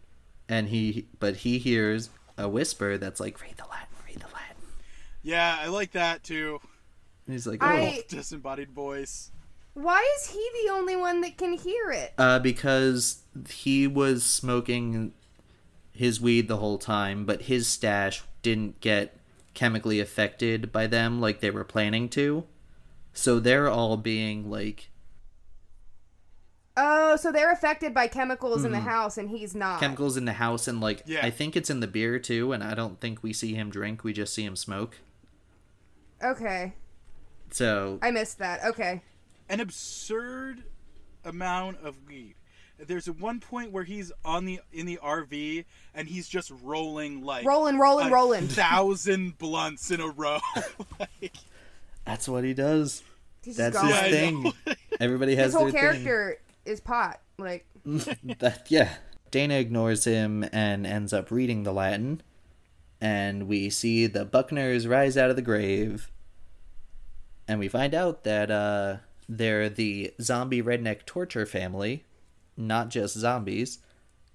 [0.49, 3.89] and he, but he hears a whisper that's like, "Read the Latin.
[4.07, 4.57] Read the Latin."
[5.23, 6.61] Yeah, I like that too.
[7.27, 9.31] And he's like, "Oh." I- Disembodied voice.
[9.75, 12.13] Why is he the only one that can hear it?
[12.17, 15.13] Uh, because he was smoking
[15.93, 19.17] his weed the whole time, but his stash didn't get
[19.53, 22.45] chemically affected by them like they were planning to.
[23.13, 24.91] So they're all being like
[26.77, 28.89] Oh, so they're affected by chemicals in the hmm.
[28.89, 29.79] house, and he's not.
[29.79, 31.25] chemicals in the house and like Yeah.
[31.25, 34.03] I think it's in the beer too and I don't think we see him drink,
[34.03, 34.99] we just see him smoke.
[36.23, 36.73] Okay,
[37.51, 38.65] So I missed that.
[38.65, 39.03] Okay.
[39.49, 40.65] An absurd
[41.25, 42.35] amount of weed.
[42.79, 47.47] There's one point where he's on the in the RV and he's just rolling like
[47.47, 48.49] Rolling, rolling, a rolling.
[48.49, 50.39] thousand blunts in a row.
[50.99, 51.37] like,
[52.05, 53.03] that's what he does.
[53.45, 54.13] He's That's just his.
[54.13, 54.51] Yeah, I know.
[54.51, 54.77] thing.
[55.01, 57.21] Everybody has His whole their character is pot.
[57.39, 58.95] Like, that, yeah.
[59.31, 62.23] Dana ignores him and ends up reading the Latin.
[63.01, 66.11] And we see the Buckners rise out of the grave.
[67.47, 68.97] And we find out that uh,
[69.29, 72.05] they're the zombie redneck torture family,
[72.57, 73.81] not just zombies.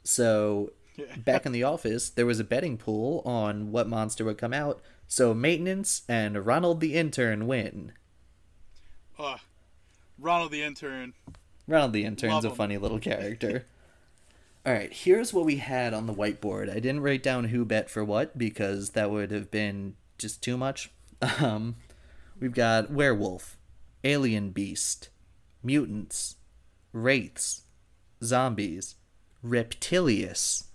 [0.03, 0.73] So
[1.17, 4.81] back in the office, there was a betting pool on what monster would come out.
[5.07, 7.93] So maintenance and Ronald the intern win.
[9.17, 9.39] Ugh.
[10.17, 11.13] Ronald the intern.
[11.69, 12.55] Ronald the intern's Love a him.
[12.55, 13.65] funny little character.
[14.65, 16.69] All right, here's what we had on the whiteboard.
[16.69, 20.57] I didn't write down who bet for what because that would have been just too
[20.57, 20.91] much.
[21.41, 21.75] Um,
[22.39, 23.57] we've got werewolf,
[24.05, 25.09] alien beast,
[25.61, 26.37] mutants,
[26.93, 27.63] wraiths,
[28.23, 28.95] zombies,
[29.43, 30.67] reptilius,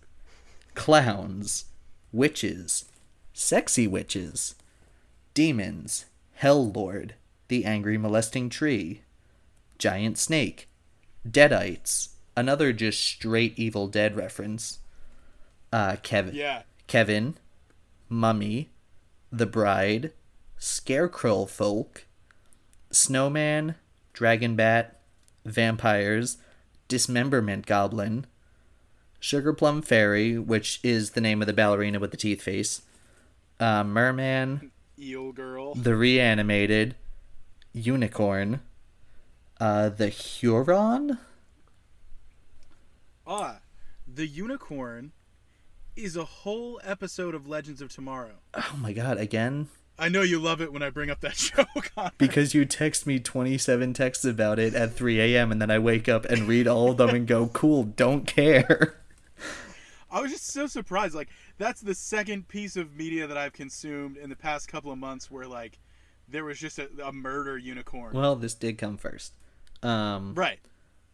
[0.75, 1.65] clowns,
[2.13, 2.85] witches,
[3.33, 4.55] sexy witches,
[5.33, 6.05] demons,
[6.35, 7.15] hell lord,
[7.49, 9.01] the angry molesting tree,
[9.79, 10.69] giant snake,
[11.29, 14.79] deadites, another just straight Evil Dead reference.
[15.73, 16.63] Uh, Kevin, Yeah.
[16.87, 17.37] Kevin,
[18.09, 18.71] Mummy,
[19.33, 20.13] The Bride,
[20.59, 22.07] Scarecrow Folk,
[22.91, 23.75] Snowman,
[24.13, 25.01] Dragon Bat,
[25.45, 26.39] Vampires,
[26.89, 28.27] Dismemberment Goblin,
[29.19, 32.83] Sugar Plum Fairy, which is the name of the ballerina with the teeth face,
[33.59, 35.75] uh, Merman, Eel girl.
[35.75, 36.95] The Reanimated,
[37.73, 38.61] Unicorn,
[39.65, 41.19] uh, The Huron?
[43.27, 43.61] Ah,
[44.07, 45.13] the unicorn
[45.97, 48.41] is a whole episode of Legends of Tomorrow.
[48.55, 49.69] Oh my god, again?
[49.99, 52.11] I know you love it when I bring up that show, Connor.
[52.19, 55.51] Because you text me 27 texts about it at 3 a.m.
[55.51, 59.01] and then I wake up and read all of them and go, cool, don't care.
[60.11, 61.15] I was just so surprised.
[61.15, 64.99] Like that's the second piece of media that I've consumed in the past couple of
[64.99, 65.79] months where like
[66.29, 68.13] there was just a, a murder unicorn.
[68.13, 69.33] Well, this did come first.
[69.85, 70.59] Um, right.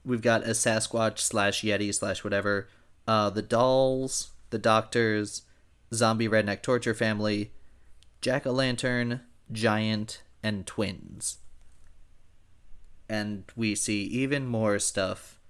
[0.05, 2.69] we've got a Sasquatch slash Yeti slash whatever.
[3.07, 5.43] Uh, the Dolls, the Doctors,
[5.93, 7.51] Zombie Redneck Torture Family,
[8.21, 11.39] Jack o' Lantern, Giant, and Twins.
[13.09, 15.41] And we see even more stuff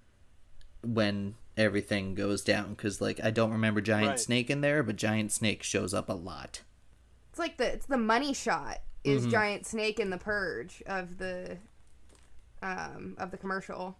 [0.83, 4.19] when everything goes down because, like, I don't remember Giant Right.
[4.19, 6.61] Snake in there, but Giant Snake shows up a lot.
[7.29, 9.31] it's like the it's the money shot is Mm-hmm.
[9.31, 11.57] Giant Snake in the Purge of the
[12.61, 13.97] um of the commercial.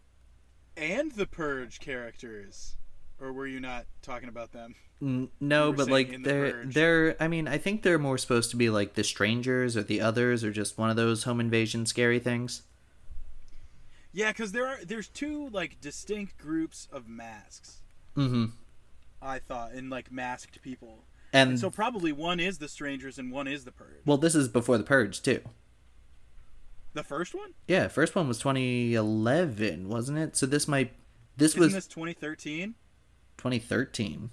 [0.77, 2.75] And the Purge characters.
[3.19, 4.75] Or were you not talking about them?
[4.99, 6.73] No, but like The they're Purge.
[6.73, 7.15] they're.
[7.19, 10.43] I mean, I think they're more supposed to be like the strangers or the others
[10.43, 12.63] or just one of those home invasion scary things.
[14.13, 17.81] Yeah, because there are there's two like distinct groups of masks.
[18.15, 18.45] Mm-hmm.
[19.21, 21.05] I thought, and like masked people.
[21.33, 24.01] And And so probably one is the strangers and one is the purge.
[24.05, 25.41] well, this is before the purge too.
[26.93, 27.53] The first one?
[27.67, 30.35] Yeah, first one was 2011, wasn't it?
[30.35, 30.93] So this might
[31.37, 32.75] this Isn't was this 2013?
[33.37, 34.29] 2013.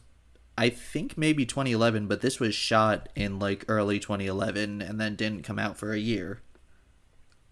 [0.57, 5.45] I think maybe 2011, but this was shot in like early 2011 and then didn't
[5.45, 6.41] come out for a year.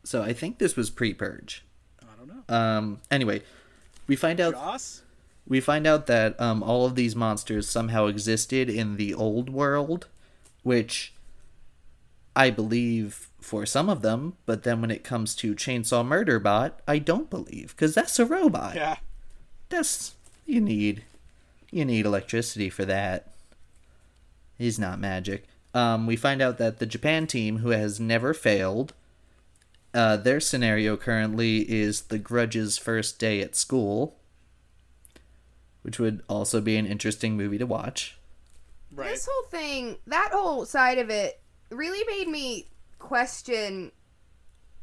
[0.03, 1.65] So I think this was pre-purge.
[2.03, 2.55] I don't know.
[2.55, 3.43] Um anyway,
[4.09, 5.03] we find out Joss?
[5.47, 10.09] we find out that um, all of these monsters somehow existed in the old world,
[10.65, 11.15] which
[12.37, 16.81] I believe for some of them, but then when it comes to Chainsaw Murder Bot,
[16.87, 18.77] I don't believe because that's a robot.
[18.77, 18.97] Yeah.
[19.71, 21.03] That's you need
[21.71, 23.33] you need electricity for that.
[24.59, 25.45] He's not magic.
[25.75, 28.93] Um, we find out that the Japan team, who has never failed,
[29.93, 34.17] uh, their scenario currently is the Grudge's first day at school,
[35.83, 38.19] which would also be an interesting movie to watch.
[38.91, 39.11] Right.
[39.11, 41.41] This whole thing, that whole side of it,
[41.71, 42.67] really made me
[42.99, 43.93] question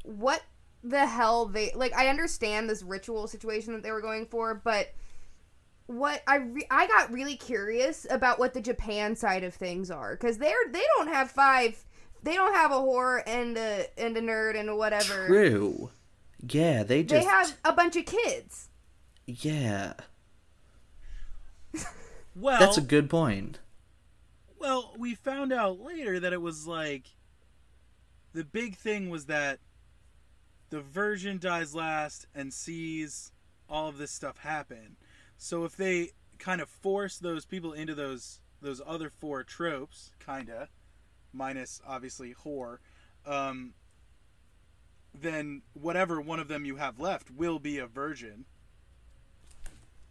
[0.03, 0.41] what
[0.83, 1.93] the hell they like.
[1.93, 4.89] I understand this ritual situation that they were going for, but
[5.87, 10.15] what I re- I got really curious about what the Japan side of things are
[10.15, 11.83] because they're they don't have five.
[12.21, 15.27] They don't have a whore and a and a nerd and a whatever.
[15.27, 15.91] True.
[16.47, 18.69] Yeah, they just They have a bunch of kids.
[19.25, 19.93] yeah.
[22.35, 23.59] well, That's a good point.
[24.63, 27.17] Well, we found out later that it was like
[28.31, 29.59] the big thing was that
[30.69, 33.33] the virgin dies last and sees
[33.69, 34.95] all of this stuff happen.
[35.37, 40.69] So if they kind of force those people into those those other four tropes, kinda,
[41.33, 42.77] minus obviously whore,
[43.25, 43.73] um,
[45.13, 48.45] then whatever one of them you have left will be a virgin.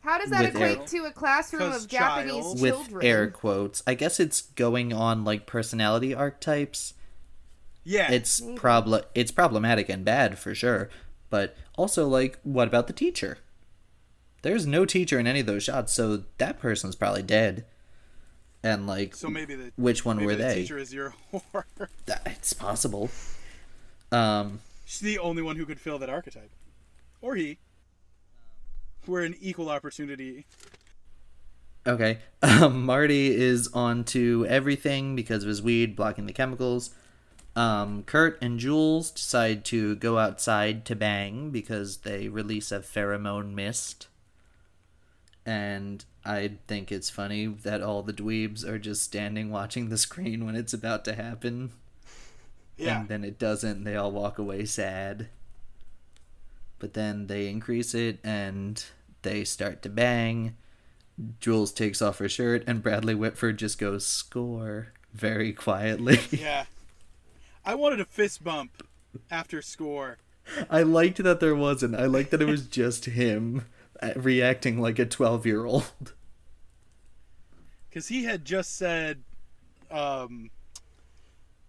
[0.03, 2.61] How does that With equate air- to a classroom of Japanese child-
[2.93, 3.83] with air quotes.
[3.87, 6.95] I guess it's going on like personality archetypes.
[7.85, 8.59] Yeah, It's Maybe.
[8.59, 10.89] prob it's problematic and bad for sure.
[11.31, 13.39] But also like what about the teacher?
[14.43, 17.65] There's no teacher in any of those shots, so that person's probably dead.
[18.65, 20.55] And like so maybe the which one maybe were the they?
[20.63, 21.65] teacher is your whore.
[22.07, 23.11] That- It's possible.
[24.11, 26.51] Um She's the only one who could fill that archetype,
[27.21, 27.59] or he.
[29.07, 30.47] We're an equal opportunity.
[31.87, 32.19] Okay.
[32.45, 36.91] Um, Marty is on to everything because of his weed blocking the chemicals.
[37.55, 43.55] Um, Kurt and Jules decide to go outside to bang because they release a pheromone
[43.55, 44.09] mist.
[45.47, 50.45] And I think it's funny that all the dweebs are just standing watching the screen
[50.45, 51.71] when it's about to happen.
[52.77, 55.29] Yeah, And then it doesn't, and they all walk away sad.
[56.83, 58.85] But then they increase it and
[59.23, 60.57] they start to bang.
[61.39, 66.19] Jules takes off her shirt, and Bradley Whitford just goes score very quietly.
[66.33, 66.65] yeah.
[67.65, 68.85] I wanted a fist bump
[69.31, 70.19] after score.
[70.69, 71.95] I liked that there wasn't.
[71.95, 73.67] I liked that it was just him
[74.03, 76.15] uh, reacting like a 12 year old.
[77.89, 79.23] because he had just said,
[79.89, 80.51] um,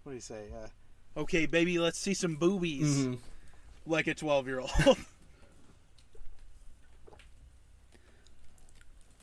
[0.02, 0.46] what do you say?
[0.52, 3.06] Uh, okay, baby, let's see some boobies,
[3.86, 4.70] like a twelve-year-old.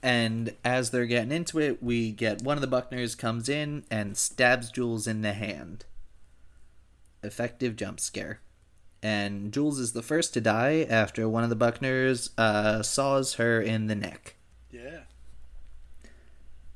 [0.04, 4.18] And as they're getting into it, we get one of the Buckners comes in and
[4.18, 5.86] stabs Jules in the hand.
[7.22, 8.40] Effective jump scare.
[9.04, 13.62] And Jules is the first to die after one of the Buckners uh, saws her
[13.62, 14.36] in the neck.
[14.72, 15.02] yeah,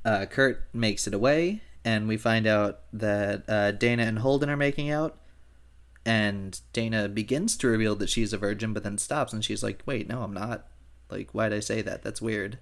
[0.04, 4.56] Uh, Kurt makes it away, and we find out that uh, Dana and Holden are
[4.56, 5.18] making out.
[6.06, 9.82] And Dana begins to reveal that she's a virgin, but then stops and she's like,
[9.86, 10.68] wait, no, I'm not.
[11.10, 12.02] Like, why'd I say that?
[12.02, 12.58] That's weird.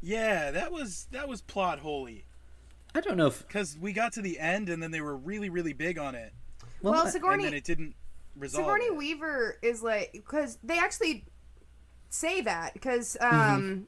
[0.00, 0.50] yeah.
[0.50, 2.24] That was that was plot holy
[2.94, 3.46] I don't know if.
[3.46, 6.32] because we got to the end and then they were really really big on it,
[6.82, 7.94] Well, I- and then it didn't
[8.36, 8.64] resolve.
[8.64, 8.96] Sigourney it.
[8.96, 11.24] Weaver is like because they actually
[12.08, 13.82] say that because um, Mm-hmm.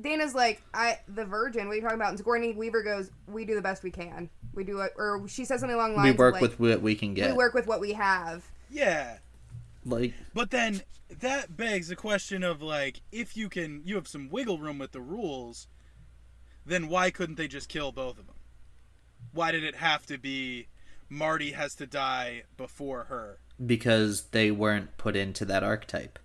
[0.00, 1.66] Dana's like I the Virgin.
[1.66, 2.10] What are you talking about?
[2.10, 4.30] And Sigourney Weaver goes, "We do the best we can.
[4.54, 6.04] We do it." Or she says something along the lines.
[6.06, 7.30] we of, work like, with what we can get.
[7.30, 8.44] We work with what we have.
[8.70, 9.18] Yeah,
[9.84, 10.82] like but then
[11.20, 14.92] that begs the question of like, if you can, you have some wiggle room with
[14.92, 15.68] the rules,
[16.66, 18.36] then why couldn't they just kill both of them?
[19.32, 20.68] Why did it have to be
[21.08, 23.38] Marty has to die before her?
[23.64, 26.18] because they weren't put into that archetype.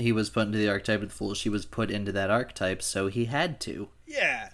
[0.00, 1.34] He was put into the archetype of the fool.
[1.34, 3.88] She was put into that archetype, so he had to.
[4.06, 4.50] Yeah.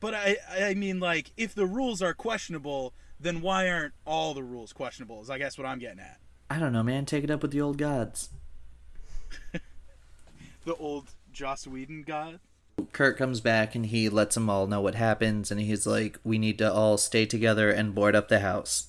[0.00, 4.42] But I I mean like if the rules are questionable, then why aren't all the
[4.42, 5.20] rules questionable?
[5.22, 6.18] Is I guess what I'm getting at.
[6.50, 7.04] I don't know, man.
[7.04, 8.30] Take it up with the old gods.
[10.64, 12.40] The old Joss Whedon god.
[12.92, 16.36] Kurt comes back and he lets them all know what happens, and he's like, "We
[16.36, 18.88] need to all stay together and board up the house."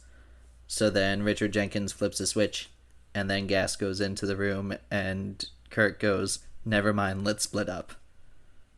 [0.67, 2.69] So then Richard Jenkins flips a switch,
[3.15, 7.93] and then gas goes into the room, and Kurt goes, "Never mind, let's split up,"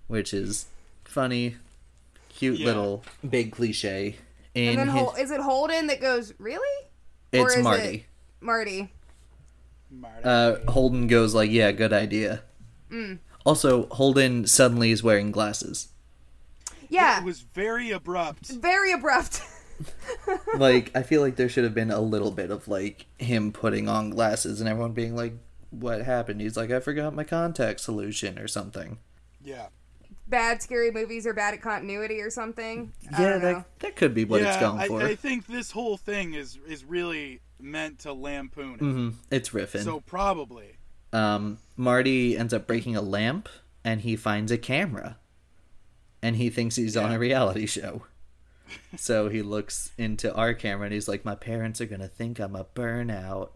[0.08, 0.66] which is
[1.04, 1.58] funny,
[2.30, 2.66] cute Yeah.
[2.68, 4.18] little big cliche.
[4.54, 6.88] In And then his- Hol- is it Holden that goes really?
[7.32, 7.84] it's or is Marty.
[7.96, 8.06] it-
[8.42, 8.92] Marty.
[9.90, 10.24] Marty.
[10.24, 12.42] Uh, Holden goes like, "Yeah, good idea."
[12.90, 13.20] Mm.
[13.46, 15.88] Also, Holden suddenly is wearing glasses.
[16.90, 18.48] Yeah, It was very abrupt.
[18.50, 19.42] very abrupt.
[20.56, 23.88] like I feel like there should have been a little bit of like him putting
[23.90, 25.34] on glasses and everyone being like,
[25.70, 29.00] "What happened?" He's like, "I forgot my contact solution" or something.
[29.44, 29.68] Yeah.
[30.28, 32.94] bad scary movies are bad at continuity or something.
[33.20, 35.02] Yeah, that that could be what yeah, it's going I, for.
[35.04, 38.80] I think this whole thing is is really meant to lampoon it.
[38.80, 39.84] hmm It's riffing.
[39.84, 40.78] So probably.
[41.14, 43.50] um, Marty ends up breaking a lamp
[43.84, 45.18] and he finds a camera,
[46.22, 48.04] and he thinks he's on a reality show.
[48.98, 52.56] So he looks into our camera and he's like, "My parents are gonna think I'm
[52.56, 53.50] a burnout."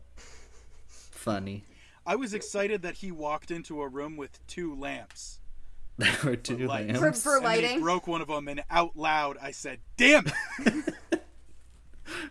[0.87, 1.63] Funny.
[2.05, 5.39] I was excited that he walked into a room with two lamps.
[5.97, 6.87] There were two light.
[6.87, 7.23] lamps.
[7.23, 7.81] For- for And he lighting?
[7.81, 10.25] broke one of them, and out loud I said, "Damn!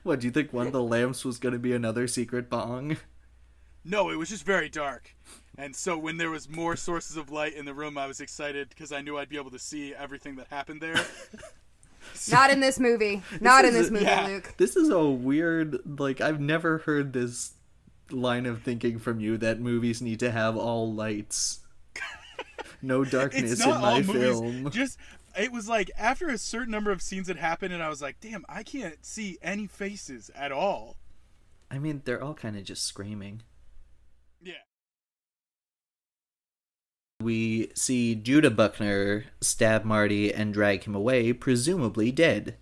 [0.04, 0.52] What do you think?
[0.52, 2.96] One of the lamps was going to be another secret bong.
[3.84, 5.14] no, it was just very dark.
[5.58, 8.68] And so when there was more sources of light in the room, I was excited
[8.68, 10.94] because I knew I'd be able to see everything that happened there.
[12.30, 13.22] Not in this movie.
[13.40, 14.26] Not in is this movie, yeah.
[14.26, 14.54] Luke.
[14.56, 15.98] This is a weird.
[15.98, 17.52] Like I've never heard this
[18.10, 21.60] line of thinking from you that movies need to have all lights.
[22.82, 24.38] No darkness in my movies.
[24.38, 24.70] film.
[24.70, 24.98] Just
[25.38, 28.16] it was like after a certain number of scenes had happened, and I was like,
[28.20, 30.96] damn, I can't see any faces at all.
[31.70, 33.40] I mean, they're all kind of just screaming.
[34.42, 34.52] Yeah.
[37.24, 42.58] We see Judah Buckner stab Marty and drag him away, presumably dead.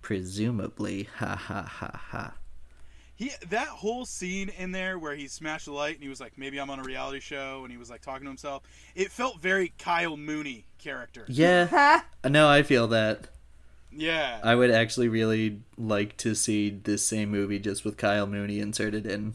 [0.00, 2.34] Presumably, ha ha ha ha.
[3.16, 6.38] He that whole scene in there where he smashed the light and he was like,
[6.38, 8.62] maybe I'm on a reality show, and he was like talking to himself.
[8.94, 11.24] It felt very Kyle Mooney character.
[11.26, 13.30] Yeah, no, I feel that.
[13.90, 14.38] Yeah.
[14.44, 19.06] I would actually really like to see this same movie just with Kyle Mooney inserted
[19.06, 19.34] in.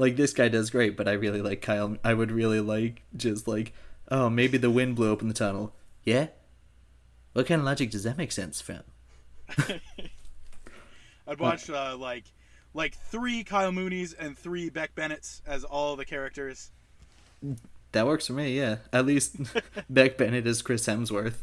[0.00, 1.94] Like this guy does great, but I really like Kyle.
[2.02, 3.74] I would really like just like,
[4.10, 5.74] oh, maybe the wind blew open the tunnel.
[6.04, 6.28] Yeah.
[7.34, 8.80] What kind of logic does that make sense from?
[11.28, 12.24] I'd watch uh, like
[12.72, 16.70] like three Kyle Moonies and three Beck Bennett's as all the characters.
[17.92, 18.56] That works for me.
[18.56, 19.36] Yeah, at least
[19.90, 21.34] Beck Bennett is Chris Hemsworth.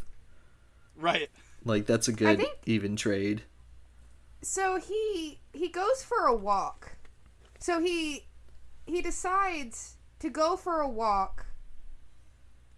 [0.95, 1.29] Right.
[1.63, 3.43] Like that's a good think- even trade.
[4.41, 6.93] so he he goes for a walk.
[7.59, 8.25] So he
[8.87, 11.45] he decides to go for a walk.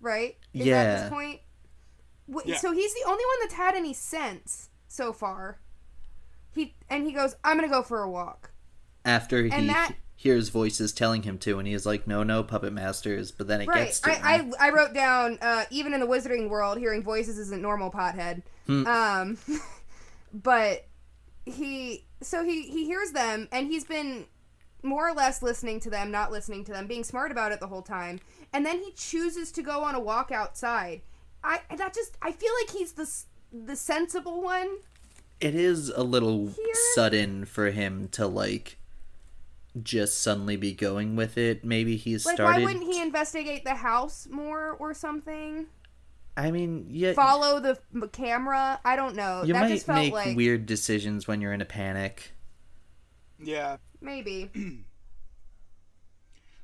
[0.01, 0.37] Right?
[0.53, 1.01] Is that Yeah.
[1.01, 1.41] this point?
[2.33, 2.57] Wh- Yeah.
[2.57, 5.59] So he's the only one that's had any sense so far.
[6.53, 8.51] He and he goes, "I'm gonna go for a walk."
[9.05, 13.31] After he that- hears voices telling him to, and he's like, "No, no, puppet masters."
[13.31, 13.85] But then it Right.
[13.85, 14.21] gets to him.
[14.23, 17.91] I, I I wrote down uh, even in the wizarding world, hearing voices isn't normal.
[17.91, 18.41] Pothead.
[18.67, 18.85] Hmm.
[18.87, 19.37] Um,
[20.33, 20.85] but
[21.45, 24.25] he so he he hears them and he's been
[24.83, 27.67] more or less listening to them, not listening to them, being smart about it the
[27.67, 28.19] whole time,
[28.53, 31.01] and then he chooses to go on a walk outside.
[31.43, 33.09] I that just I feel like he's the
[33.65, 34.77] the sensible one.
[35.39, 38.77] it is a little Here- sudden for him to like
[39.81, 41.63] just suddenly be going with it.
[41.63, 42.59] Maybe he's Like, started.
[42.65, 45.67] why wouldn't he investigate the house more or something?
[46.35, 48.79] I mean, yeah, Follow the f- camera.
[48.83, 49.43] I don't know.
[49.43, 52.31] you that might just felt make like weird decisions when you're in a panic.
[53.41, 53.77] Yeah.
[54.01, 54.49] Maybe.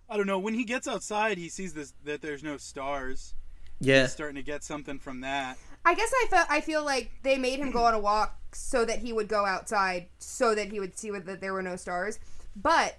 [0.09, 0.39] I don't know.
[0.39, 3.33] When he gets outside, he sees this that there's no stars.
[3.79, 5.57] Yeah, He's starting to get something from that.
[5.83, 8.85] I guess I felt I feel like they made him go on a walk so
[8.85, 12.19] that he would go outside, so that he would see that there were no stars.
[12.55, 12.97] But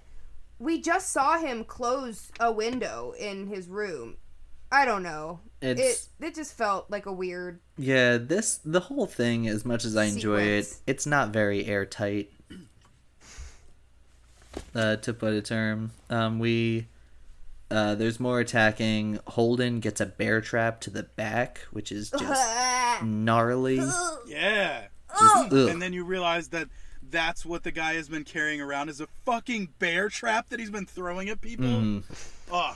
[0.59, 4.17] we just saw him close a window in his room.
[4.71, 5.39] I don't know.
[5.61, 7.61] It's- it it just felt like a weird.
[7.77, 8.17] yeah.
[8.17, 12.31] This the whole thing, as much as I enjoy it, it's not very airtight.
[14.75, 16.87] Uh, to put a term, um, we
[17.69, 19.19] uh, there's more attacking.
[19.27, 23.79] Holden gets a bear trap to the back, which is just gnarly.
[24.27, 24.83] Yeah.
[25.19, 25.51] Just.
[25.53, 26.67] And then you realize that
[27.09, 30.69] that's what the guy has been carrying around is a fucking bear trap that he's
[30.69, 31.65] been throwing at people.
[31.65, 32.03] Mhm.
[32.51, 32.75] Oh,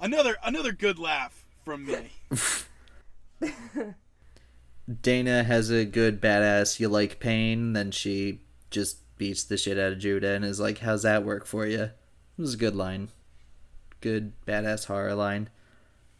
[0.00, 2.10] another another good laugh from me.
[5.02, 9.92] Dana has a good badass you like pain, then she just beats the shit out
[9.92, 11.82] of Judah and is like, How's that work for you?
[11.82, 11.92] It
[12.38, 13.08] was a good line.
[14.00, 15.50] Good badass horror line.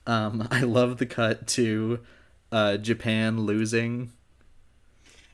[0.07, 2.01] Um, I love the cut to
[2.51, 4.13] uh, Japan losing.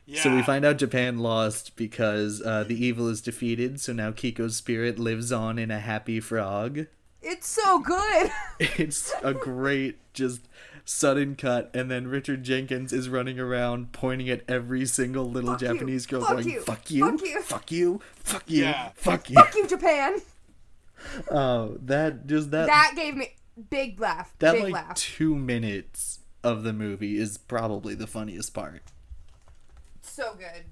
[0.05, 0.21] Yeah.
[0.21, 4.55] So we find out Japan lost because uh, the evil is defeated, so now Kiko's
[4.55, 6.85] spirit lives on in a happy frog.
[7.21, 8.31] It's so good.
[8.59, 10.47] It's a great just
[10.85, 15.61] sudden cut and then Richard Jenkins is running around pointing at every single little Fuck
[15.61, 15.67] you.
[15.67, 16.61] Japanese girl Fuck going you.
[16.61, 17.41] fuck you Fuck you.
[17.41, 18.89] fuck you fuck you Yeah.
[18.95, 20.21] fuck you Fuck you, Japan.
[21.31, 23.33] oh that just that That gave me
[23.69, 24.33] big laugh.
[24.39, 24.95] that big like laugh.
[24.95, 28.83] 2 minutes of the movie is probably the funniest part
[30.03, 30.65] So good.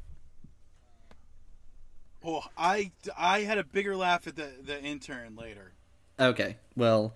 [2.25, 5.73] Oh, I I had a bigger laugh at the the intern later.
[6.19, 7.15] okay well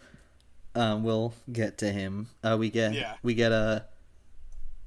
[0.77, 2.27] um we'll get to him.
[2.43, 3.15] Uh we get Yeah.
[3.23, 3.85] we get a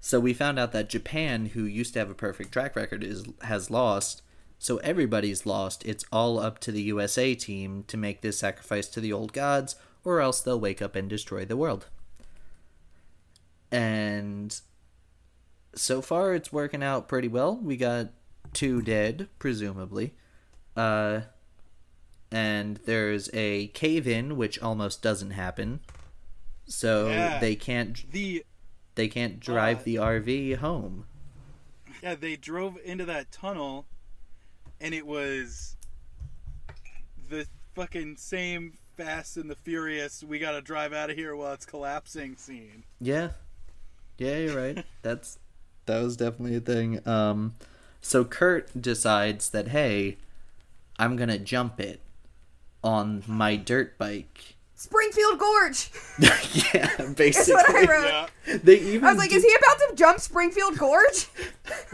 [0.01, 3.25] so we found out that Japan who used to have a perfect track record is
[3.43, 4.23] has lost.
[4.59, 5.85] So everybody's lost.
[5.87, 9.77] It's all up to the USA team to make this sacrifice to the old gods
[10.05, 11.87] or else they'll wake up and destroy the world.
[13.71, 14.59] And
[15.75, 17.57] so far it's working out pretty well.
[17.57, 18.09] We got
[18.53, 20.15] two dead presumably.
[20.77, 21.21] Uh
[22.33, 25.81] and there's a cave in which almost doesn't happen
[26.67, 27.39] so Yeah.
[27.41, 28.45] they can't The
[28.95, 31.07] they can't drive Uh, the RV home.
[32.03, 33.87] yeah, they drove into that tunnel,
[34.81, 35.77] and it was
[37.29, 40.23] the fucking same Fast and the Furious.
[40.23, 42.85] We gotta drive out of here while it's collapsing scene.
[43.01, 43.31] Yeah,
[44.19, 44.85] yeah, you're right.
[45.03, 45.39] That's
[45.87, 47.07] that was definitely a thing.
[47.09, 47.55] Um,
[48.03, 50.19] so Kurt decides that hey,
[50.99, 52.01] I'm gonna jump it,
[52.83, 54.57] on my dirt bike.
[54.75, 55.91] Springfield Gorge.
[56.73, 57.55] yeah, That's basically.
[57.55, 58.05] what I wrote.
[58.47, 58.57] Yeah.
[58.63, 61.27] They even I was like, do- is he about to jump Springfield Gorge?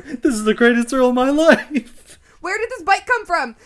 [0.04, 2.18] This is the greatest thrill of my life.
[2.40, 3.56] Where did this bike come from?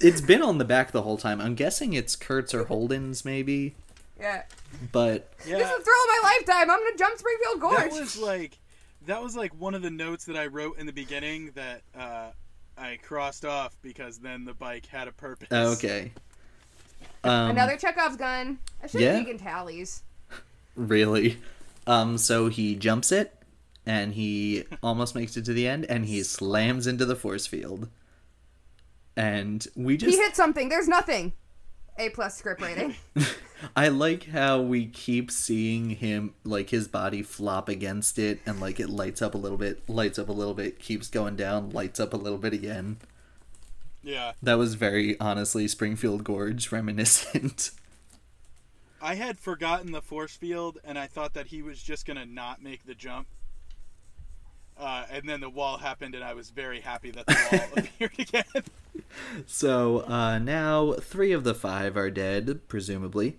[0.00, 1.40] It's been on the back the whole time.
[1.40, 3.74] I'm guessing it's Kurt's or Holden's, maybe.
[4.20, 4.42] Yeah.
[4.92, 5.58] But yeah.
[5.58, 6.70] This is the thrill of my lifetime.
[6.70, 7.78] I'm gonna jump Springfield Gorge.
[7.78, 8.58] That was like
[9.06, 12.30] that was like one of the notes that I wrote in the beginning that uh,
[12.76, 15.48] I crossed off because then the bike had a purpose.
[15.50, 16.12] oh, okay.
[17.24, 18.58] Um, Another Chekhov's gun.
[18.82, 19.12] I should yeah.
[19.14, 20.02] have taken tallies.
[20.76, 21.38] Really?
[21.86, 23.34] Um, so he jumps it,
[23.86, 27.88] and he almost makes it to the end, and he slams into the force field.
[29.16, 30.14] And we just.
[30.14, 30.68] He hit something.
[30.68, 31.32] There's nothing.
[31.98, 32.94] A plus script rating.
[33.76, 38.78] I like how we keep seeing him, like his body flop against it, and like
[38.78, 41.98] it lights up a little bit, lights up a little bit, keeps going down, lights
[41.98, 42.98] up a little bit again.
[44.02, 44.32] Yeah.
[44.42, 47.70] That was very honestly Springfield Gorge reminiscent.
[49.02, 52.62] I had forgotten the force field and I thought that he was just gonna not
[52.62, 53.28] make the jump.
[54.76, 58.18] Uh, and then the wall happened and I was very happy that the wall appeared
[58.18, 58.64] again.
[59.46, 63.38] So uh, now three of the five are dead, presumably.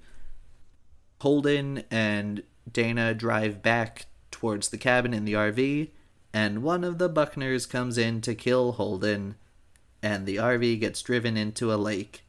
[1.22, 5.90] Holden and Dana drive back towards the cabin in the RV,
[6.34, 9.36] and one of the Buckners comes in to kill Holden,
[10.02, 12.24] and the RV gets driven into a lake.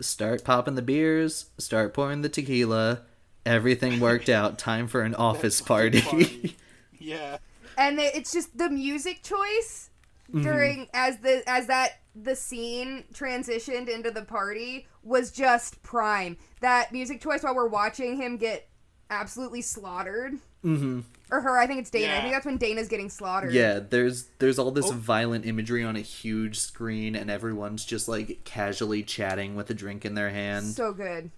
[0.00, 3.02] Start popping the beers, start pouring the tequila.
[3.44, 4.58] Everything worked out.
[4.58, 6.00] Time for an office party.
[6.02, 6.56] Party.
[7.02, 7.38] Yeah.
[7.78, 9.88] and it's just the music choice
[10.30, 16.36] during as the as that the scene transitioned into the party was just prime.
[16.60, 18.68] That music choice while we're watching him get
[19.08, 20.34] absolutely slaughtered.
[20.62, 21.00] hmm
[21.30, 22.14] Or her, I think it's Dana.
[22.16, 23.52] I think that's when Dana's getting slaughtered.
[23.52, 24.92] Yeah, there's there's all this Oh.
[24.92, 30.04] violent imagery on a huge screen, and everyone's just like casually chatting with a drink
[30.04, 30.66] in their hand.
[30.66, 31.30] So good.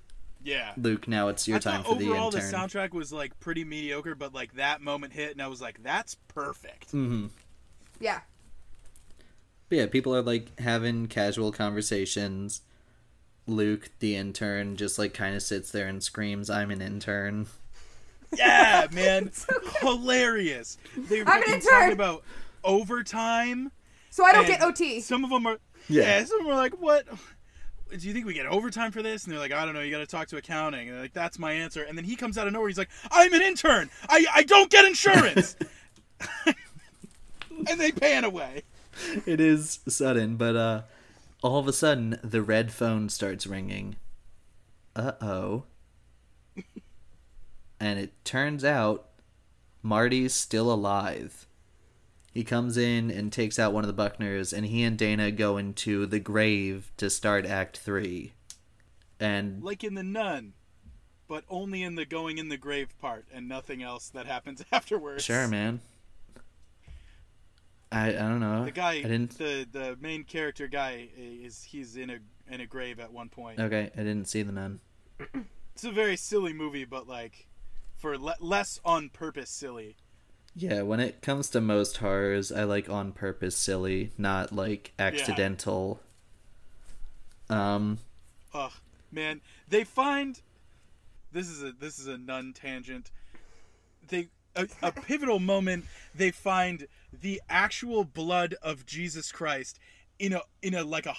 [0.44, 0.72] Yeah.
[0.76, 3.64] Luke, now it's your I time thought for the overall the, soundtrack was like pretty
[3.64, 6.88] mediocre, but like that moment hit and I was like, that's perfect.
[6.88, 7.26] Mm-hmm.
[8.00, 8.20] Yeah.
[9.68, 12.62] But yeah, people are like having casual conversations.
[13.46, 17.46] Luke, the intern, just like kind of sits there and screams, "I'm an intern."
[18.36, 19.30] Yeah, man.
[19.80, 20.78] Hilarious.
[20.96, 22.22] They're I'm fucking talking about
[22.64, 23.70] overtime.
[24.10, 25.00] So I don't get OT.
[25.00, 25.58] Some of them are
[25.88, 26.02] Yeah.
[26.02, 26.24] yeah.
[26.24, 27.06] Some of them are like, "What?
[27.90, 29.80] Do you think we get overtime for this?" And they're like, "I don't know.
[29.80, 32.16] You got to talk to accounting." And they're like, "That's my answer." And then he
[32.16, 32.68] comes out of nowhere.
[32.68, 33.90] He's like, "I'm an intern.
[34.08, 35.56] I I don't get insurance."
[36.46, 38.62] and they pan away.
[39.26, 40.82] it is sudden, but uh,
[41.42, 43.96] all of a sudden the red phone starts ringing.
[44.94, 45.64] Uh oh.
[47.82, 49.08] And it turns out
[49.82, 51.48] Marty's still alive.
[52.32, 55.56] He comes in and takes out one of the Buckners, and he and Dana go
[55.56, 58.34] into the grave to start Act Three.
[59.18, 60.52] And Like in the Nun,
[61.26, 65.24] but only in the going in the grave part and nothing else that happens afterwards.
[65.24, 65.80] sure, man.
[67.90, 68.64] I I don't know.
[68.64, 69.36] The guy, I didn't.
[69.38, 72.18] the the main character guy is he's in a
[72.48, 73.58] in a grave at one point.
[73.58, 74.78] Okay, I didn't see the nun.
[75.74, 77.48] It's a very silly movie, but like
[78.02, 79.96] for le- less on purpose silly.
[80.56, 86.00] Yeah, when it comes to most horrors, I like on purpose silly, not like accidental.
[87.48, 87.98] Um,
[88.52, 88.72] Ugh,
[89.10, 90.42] man, they find
[91.30, 93.12] this is a this is a nun tangent.
[94.08, 95.86] They a, a pivotal moment.
[96.14, 99.78] They find the actual blood of Jesus Christ
[100.18, 101.14] in a in a like a,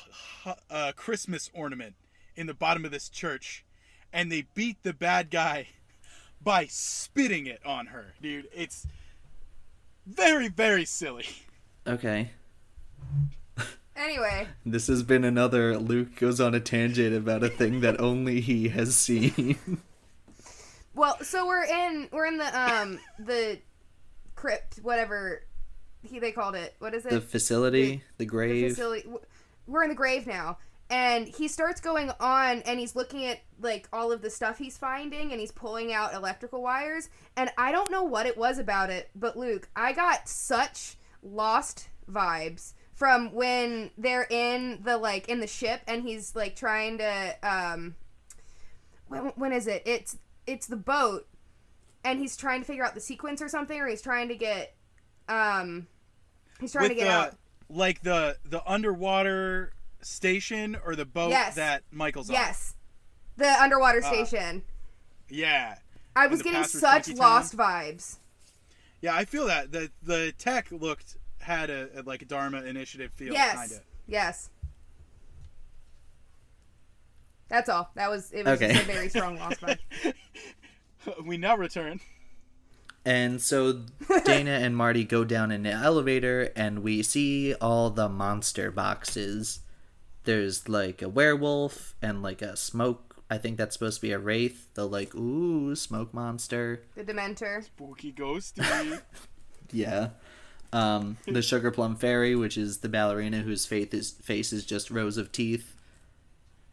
[0.69, 1.95] a Christmas ornament
[2.35, 3.65] in the bottom of this church,
[4.11, 5.67] and they beat the bad guy
[6.43, 8.47] by spitting it on her, dude.
[8.53, 8.85] It's
[10.05, 11.25] very very silly.
[11.87, 12.31] okay.
[13.95, 18.41] Anyway, This has been another Luke goes on a tangent about a thing that only
[18.41, 19.57] he has seen.
[20.95, 23.59] well, so we're in we're in the um the
[24.35, 25.43] crypt, whatever
[26.01, 26.73] he they called it.
[26.79, 27.11] What is it?
[27.11, 28.71] the facility, the The grave.
[28.71, 29.07] facility.
[29.67, 30.57] We're in the grave now,
[30.93, 34.77] and he starts going on, and he's looking at like all of the stuff he's
[34.77, 37.09] finding, and he's pulling out electrical wires.
[37.35, 41.89] And I don't know what it was about it, but Luke, I got such lost
[42.07, 47.35] vibes from when they're in the like in the ship, and he's like trying to
[47.41, 47.95] um.
[49.07, 49.81] When, when is it?
[49.87, 51.27] It's it's the boat,
[52.05, 54.75] and he's trying to figure out the sequence or something, or he's trying to get
[55.27, 55.87] um.
[56.59, 57.35] He's trying to get the out.
[57.67, 59.73] like the the underwater
[60.05, 61.55] station or the boat Yes.
[61.55, 62.33] that Michael's on.
[62.35, 62.75] Yes.
[63.37, 64.63] The underwater Uh, station.
[65.29, 65.75] Yeah.
[66.15, 68.17] I was getting such Funky lost vibes.
[69.01, 73.11] Yeah, I feel that the the tech looked had a, a like a Dharma initiative
[73.13, 73.55] feel yes.
[73.55, 73.79] kind of.
[74.07, 74.49] Yes.
[77.49, 77.89] That's all.
[77.95, 78.45] That was it.
[78.45, 78.73] Was Okay.
[78.73, 79.77] just a very strong loss by.
[81.25, 81.99] we now return.
[83.05, 83.81] And so
[84.23, 89.59] Dana and Marty go down in an elevator and we see all the monster boxes.
[90.25, 93.15] There's like a werewolf and like a smoke.
[93.29, 94.73] I think that's supposed to be a wraith.
[94.73, 96.83] The like, ooh, smoke monster.
[96.95, 97.63] The Dementor.
[97.63, 99.01] Spooky ghosty.
[99.71, 100.09] Yeah.
[100.71, 104.91] Um, the sugar plum fairy, which is the ballerina whose face is face is just
[104.91, 105.75] rows of teeth.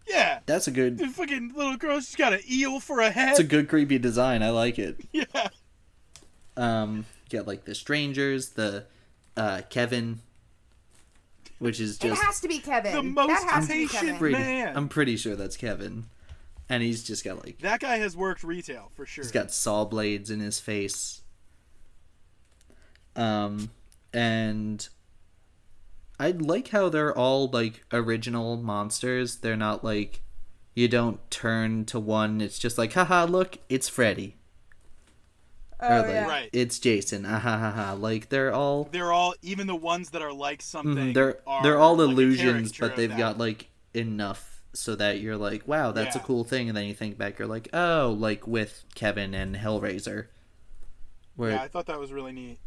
[0.06, 0.40] yeah.
[0.44, 0.98] That's a good.
[0.98, 3.30] The fucking little girl, she's got an eel for a head.
[3.30, 4.42] It's a good creepy design.
[4.42, 5.00] I like it.
[5.12, 5.24] yeah.
[6.58, 8.84] Um, get like the strangers, the
[9.36, 10.20] uh, Kevin,
[11.60, 12.92] which is just it just has to be Kevin.
[12.92, 14.32] The most that has to be Kevin.
[14.32, 14.76] Man.
[14.76, 16.06] I'm pretty sure that's Kevin,
[16.68, 19.22] and he's just got like That guy has worked retail for sure.
[19.22, 21.22] he's got saw blades in his face.
[23.14, 23.70] Um,
[24.12, 24.88] and
[26.18, 29.36] I like how they're all like original monsters.
[29.36, 30.22] They're not like
[30.74, 32.40] you don't turn to one.
[32.40, 34.36] It's just like, haha, look, it's Freddy.
[35.82, 36.26] Oh, or like, yeah.
[36.28, 36.50] Right.
[36.52, 37.24] it's Jason.
[37.26, 37.92] Ah, ha, ha, ha.
[37.94, 40.94] Like they're all They're all, even the ones that are like something.
[41.12, 45.36] Mhm, they're are they're all like illusions, but they've got like enough so that you're
[45.36, 48.46] like, wow, that's a cool thing, and then you think back, you're like, oh, like
[48.46, 50.26] with Kevin and Hellraiser,
[51.34, 52.58] where Yeah, I thought that was really neat.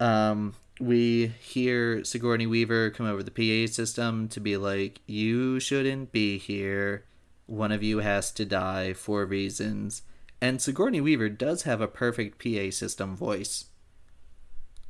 [0.00, 6.10] um we hear Sigourney Weaver come over the PA system to be like, you shouldn't
[6.10, 7.04] be here.
[7.46, 10.02] One of you has to die for reasons.
[10.42, 13.66] And Sigourney Weaver does have a perfect PA system voice.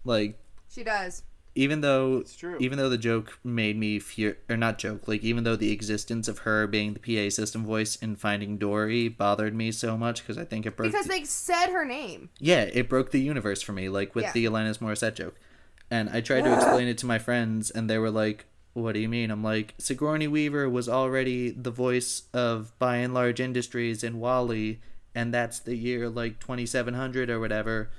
[0.04, 0.38] Like
[0.70, 1.22] She does.
[1.54, 2.56] even though It's true.
[2.58, 6.26] even though the joke made me fear or not joke like even though the existence
[6.26, 10.38] of her being the PA system voice in Finding Dory bothered me so much because
[10.38, 12.30] I think it broke Because the- they said her name.
[12.40, 14.32] yeah it broke the universe for me like with Yeah.
[14.32, 15.36] the Alanis Morissette joke
[15.90, 19.00] and I tried to explain it to my friends and they were like what do
[19.00, 24.02] you mean I'm like Sigourney Weaver was already the voice of Buy n Large Industries
[24.02, 24.80] in WALL-E
[25.14, 27.90] and that's the year like 2700 or whatever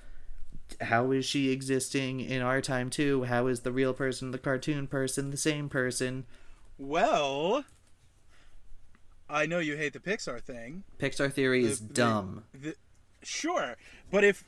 [0.81, 3.23] how is she existing in our time too?
[3.25, 6.25] How is the real person, the cartoon person, the same person?
[6.79, 7.65] Well,
[9.29, 10.83] I know you hate the Pixar thing.
[10.99, 12.43] Pixar theory is The- the- dumb.
[12.53, 12.75] the-
[13.21, 13.75] sure,
[14.09, 14.43] but if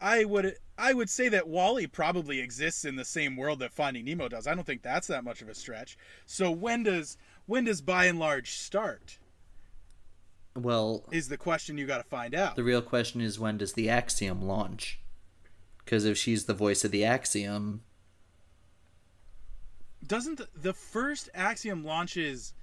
[0.00, 4.04] I would, I would say that WALL-E probably exists in the same world that Finding
[4.04, 4.46] Nemo does.
[4.46, 5.98] I don't think that's that much of a stretch.
[6.26, 9.18] So when does when does Buy n Large start?
[10.56, 12.56] Well, Is the question you got to find out.
[12.56, 14.98] the real question is when does the Axiom launch?
[15.84, 17.82] Because if she's the voice of the Axiom,
[20.06, 22.54] Doesn't the, first Axiom launches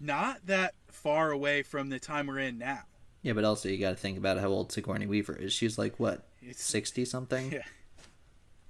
[0.00, 2.82] not that far away from the time we're in now?
[3.22, 5.52] yeah, but also you got to think about how old Sigourney Weaver is.
[5.52, 7.52] She's like what, sixty something?
[7.52, 7.62] Yeah.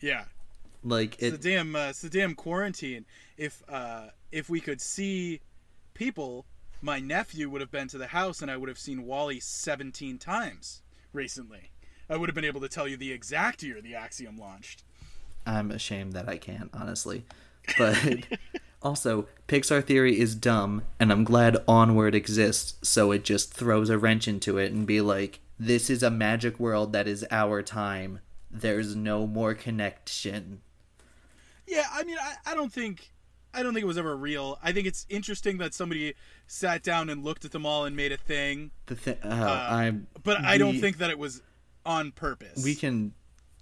[0.00, 0.24] yeah.
[0.84, 1.40] Like It's it.
[1.42, 3.06] the damn uh, it's the damn quarantine.
[3.38, 5.40] If uh, if we could see
[5.94, 6.44] people,
[6.82, 10.18] my nephew would have been to the house and I would have seen WALL-E 17
[10.18, 11.70] times recently.
[12.10, 14.82] I would have been able to tell you the exact year the Axiom launched.
[15.46, 17.24] I'm ashamed that I can't, honestly.
[17.78, 18.26] But
[18.82, 23.98] also, Pixar theory is dumb, and I'm glad Onward exists, so it just throws a
[23.98, 28.18] wrench into it and be like, this is a magic world that is our time.
[28.50, 30.60] There's no more connection.
[31.66, 33.11] Yeah, I mean, I, I don't think
[33.54, 34.58] I don't think it was ever real.
[34.62, 36.14] I think it's interesting that somebody
[36.46, 40.06] sat down and looked at them all and made a thing, The thi- uh, I'm.
[40.22, 41.42] but I don't think that it was
[41.84, 42.62] on purpose.
[42.64, 43.12] we can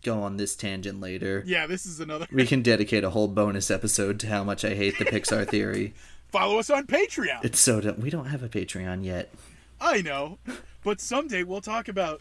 [0.02, 1.42] go on this tangent later.
[1.46, 2.26] Yeah, this is another.
[2.32, 5.92] We can dedicate a whole bonus episode to how much I hate the Pixar theory.
[6.30, 7.44] Follow us on Patreon.
[7.44, 8.00] It's so dumb.
[8.00, 9.32] We don't have a Patreon yet.
[9.80, 10.38] I know,
[10.84, 12.20] but someday we'll talk about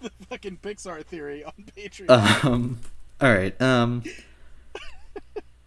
[0.00, 2.44] the fucking Pixar theory on Patreon.
[2.44, 2.80] Um,
[3.20, 3.60] all right.
[3.62, 4.02] Um,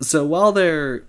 [0.01, 1.05] so while they're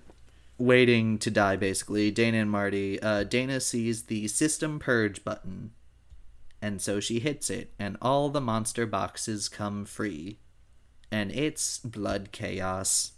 [0.57, 5.71] waiting to die, basically, Dana and Marty, uh, Dana sees the system purge button,
[6.61, 10.39] and so she hits it, and all the monster boxes come free,
[11.11, 13.11] and it's blood chaos.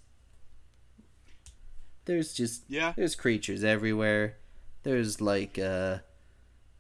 [2.06, 2.94] There's just Yeah.
[2.96, 4.38] there's creatures everywhere.
[4.84, 6.00] There's like uh,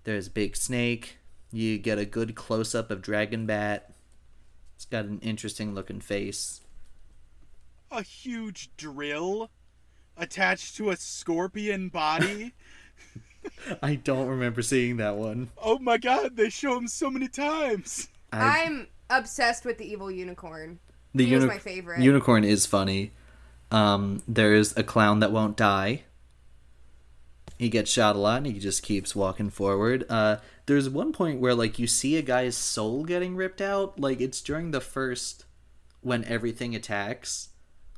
[0.03, 1.17] there's big snake.
[1.51, 3.93] You get a good close up of dragon bat.
[4.75, 6.61] It's got an interesting looking face.
[7.91, 9.49] A huge drill
[10.17, 12.53] attached to a scorpion body.
[13.81, 15.49] I don't remember seeing that one.
[15.61, 18.09] oh my god, they show him so many times.
[18.31, 20.79] I, I'm obsessed with the evil unicorn.
[21.15, 22.01] the he was uni- my favorite.
[22.01, 23.11] unicorn is funny.
[23.71, 26.03] Um, there's a clown that won't die.
[27.57, 30.05] He gets shot a lot and he just keeps walking forward.
[30.09, 33.99] Uh, there's one point where like you see a guy's soul getting ripped out.
[33.99, 35.45] Like it's during the first
[36.01, 37.49] when everything attacks.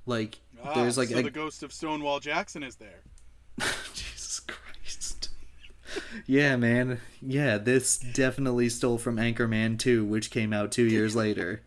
[0.06, 3.02] Like Ah, there's like so a the ghost of Stonewall Jackson is there.
[3.93, 5.30] Jesus Christ.
[6.26, 6.99] Yeah, man.
[7.22, 11.62] Yeah, this definitely stole from Anchorman 2, which came out two years later.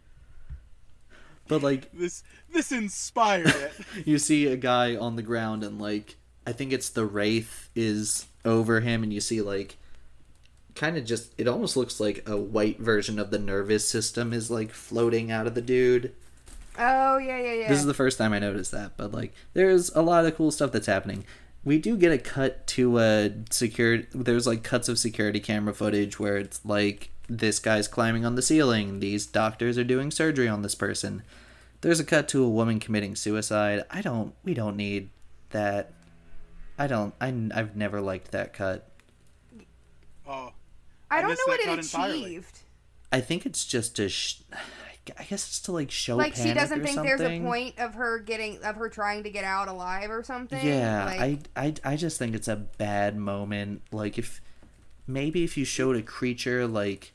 [1.49, 2.22] But like, This
[2.53, 3.72] this inspired it.
[4.07, 6.16] you see a guy on the ground and like
[6.47, 9.76] I think it's the wraith is over him and you see like
[10.74, 14.51] kind of just it almost looks like a white version of the nervous system is
[14.51, 16.14] like floating out of the dude.
[16.78, 17.68] Oh yeah, yeah, yeah.
[17.68, 20.50] This is the first time I noticed that, but like there's a lot of cool
[20.50, 21.24] stuff that's happening.
[21.64, 26.18] We do get a cut to a security there's like cuts of security camera footage
[26.18, 30.62] where it's like this guy's climbing on the ceiling, these doctors are doing surgery on
[30.62, 31.22] this person.
[31.80, 33.84] There's a cut to a woman committing suicide.
[33.90, 35.10] I don't we don't need
[35.50, 35.92] that.
[36.78, 38.90] I don't I I've never liked that cut.
[40.26, 40.52] Oh,
[41.10, 42.24] I I don't know what it cut entirely.
[42.24, 42.58] achieved.
[43.12, 44.40] I think it's just a sh-
[45.18, 47.94] I guess it's to like show Like she doesn't or think there's a point of
[47.94, 50.64] her getting of her trying to get out alive or something.
[50.66, 53.82] Yeah, Like, I, I I just think it's a bad moment.
[53.92, 54.40] Like if
[55.07, 57.12] maybe if you showed a creature like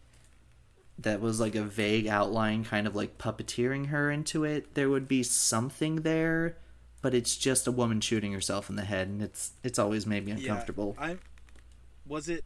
[0.99, 5.07] that was like a vague outline, kind of like puppeteering her into it, there would
[5.07, 6.57] be something there.
[7.01, 10.25] But it's just a woman shooting herself in the head, and it's it's always made
[10.25, 10.95] me uncomfortable.
[10.99, 11.17] Yeah, I
[12.05, 12.43] was it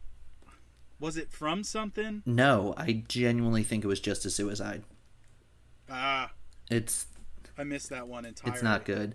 [1.00, 2.22] was it from something?
[2.24, 4.84] No, I genuinely think it was just a suicide.
[5.90, 6.32] Ah,
[6.70, 7.06] It's
[7.58, 8.54] I missed that one entirely.
[8.54, 9.14] it's not good.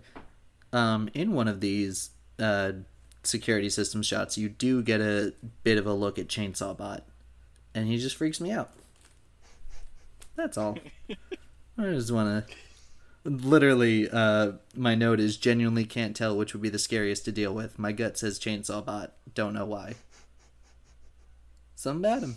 [0.72, 2.72] Um, in one of these uh,
[3.22, 7.04] security system shots, you do get a bit of a look at Chainsaw Bot,
[7.74, 8.70] and he just freaks me out.
[10.36, 10.78] That's all.
[11.78, 12.54] I just want to.
[13.24, 17.52] Literally, uh, my note is genuinely can't tell which would be the scariest to deal
[17.54, 17.78] with.
[17.78, 19.12] My gut says Chainsaw Bot.
[19.34, 19.96] Don't know why.
[21.74, 22.36] Something about him.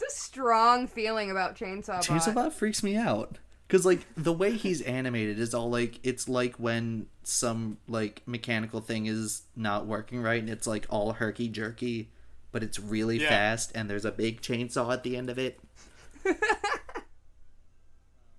[0.00, 2.34] It's a strong feeling about Chainsaw, Chainsaw Bot.
[2.34, 3.38] Bot freaks me out.
[3.68, 8.80] Cause like the way he's animated is all like it's like when some like mechanical
[8.80, 12.08] thing is not working right and it's like all herky jerky,
[12.50, 13.28] but it's really Yeah.
[13.28, 15.60] fast and there's a big chainsaw at the end of it.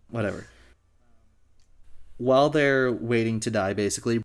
[0.10, 0.47] Whatever.
[2.18, 4.24] While they're waiting to die, basically,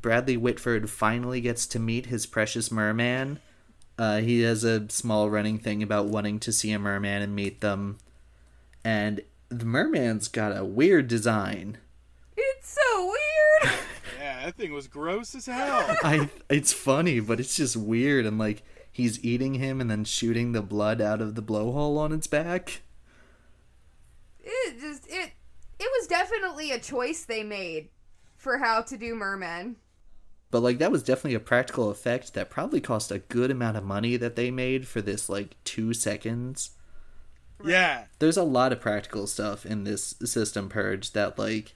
[0.00, 3.40] Bradley Whitford finally gets to meet his precious merman.
[4.00, 7.60] Uh, he has a small running thing about wanting to see a merman and meet
[7.60, 7.98] them.
[8.82, 9.20] And
[9.50, 11.76] the merman's got a weird design.
[12.34, 13.74] It's so weird.
[14.18, 15.96] Yeah, that thing was gross as hell.
[16.02, 20.52] I it's funny, but it's just weird and like he's eating him and then shooting
[20.52, 22.82] the blood out of the blowhole on its back.
[24.40, 25.32] it just it
[25.78, 27.88] it was definitely a choice they made
[28.36, 29.76] for how to do mermen.
[30.50, 33.84] But like that was definitely a practical effect that probably cost a good amount of
[33.84, 36.70] money that they made for this like 2 seconds.
[37.64, 41.74] yeah, There's a lot of practical stuff in this system purge that like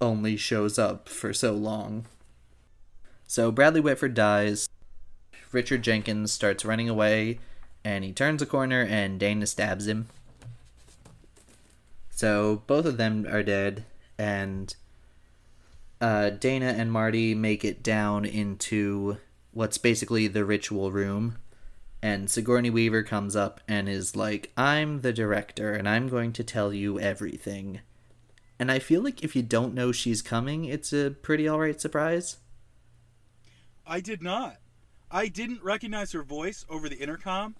[0.00, 2.06] only shows up for so long.
[3.26, 4.68] So Bradley Whitford dies.
[5.52, 7.38] Richard Jenkins starts running away
[7.84, 10.08] and he turns a corner and Dana stabs him.
[12.10, 13.84] So both of them are dead
[14.18, 14.74] and
[16.02, 19.16] uh, Dana and Marty make it down into
[19.52, 21.38] what's basically the ritual room
[22.02, 26.42] and Sigourney Weaver comes up and is like, I'm the director and I'm going to
[26.42, 27.80] tell you everything.
[28.58, 32.38] And I feel like if you don't know she's coming, it's a pretty alright surprise.
[33.86, 34.56] I did not.
[35.10, 37.54] I didn't recognize her voice over the intercom.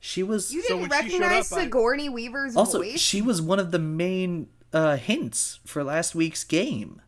[0.00, 2.98] She was You didn't when she showed recognize up, I- Sigourney Weaver's also voice?
[3.00, 7.02] she was one of the main uh, hints for last week's game.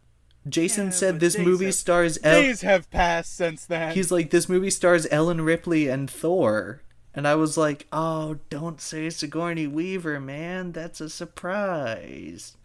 [0.48, 3.94] Jason Yeah, said this movie have- stars El- Days have passed since then.
[3.94, 6.82] he's like this movie stars Ellen Ripley and Thor.
[7.14, 10.70] And I was like, "Oh, don't say Sigourney Weaver, man.
[10.72, 12.56] That's a surprise."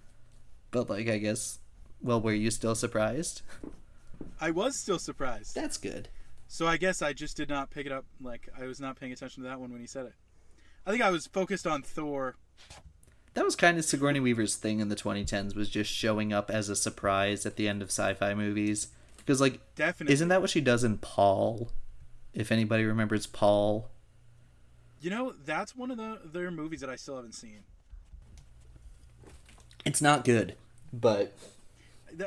[0.71, 1.59] But like I guess
[2.01, 3.41] well, were you still surprised?
[4.39, 5.55] I was still surprised.
[5.55, 6.09] That's good.
[6.47, 8.05] So I guess I just did not pick it up.
[8.21, 10.13] Like I was not paying attention to that one when he said it.
[10.85, 12.35] I think I was focused on Thor.
[13.33, 16.69] That was kind of Sigourney Weaver's thing in the 2010s was just showing up as
[16.69, 18.89] a surprise at the end of sci-fi movies.
[19.17, 20.13] Because like Definitely.
[20.13, 21.69] isn't that what she does in Paul?
[22.33, 23.89] If anybody remembers Paul.
[25.01, 27.63] You know, that's one of the their movies that I still haven't seen.
[29.85, 30.55] It's not good,
[30.93, 31.35] but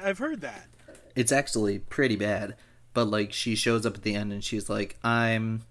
[0.02, 0.66] I've heard that.
[1.14, 2.54] it's actually pretty bad.
[2.92, 5.62] But like she shows up at the end and she's like, "I'm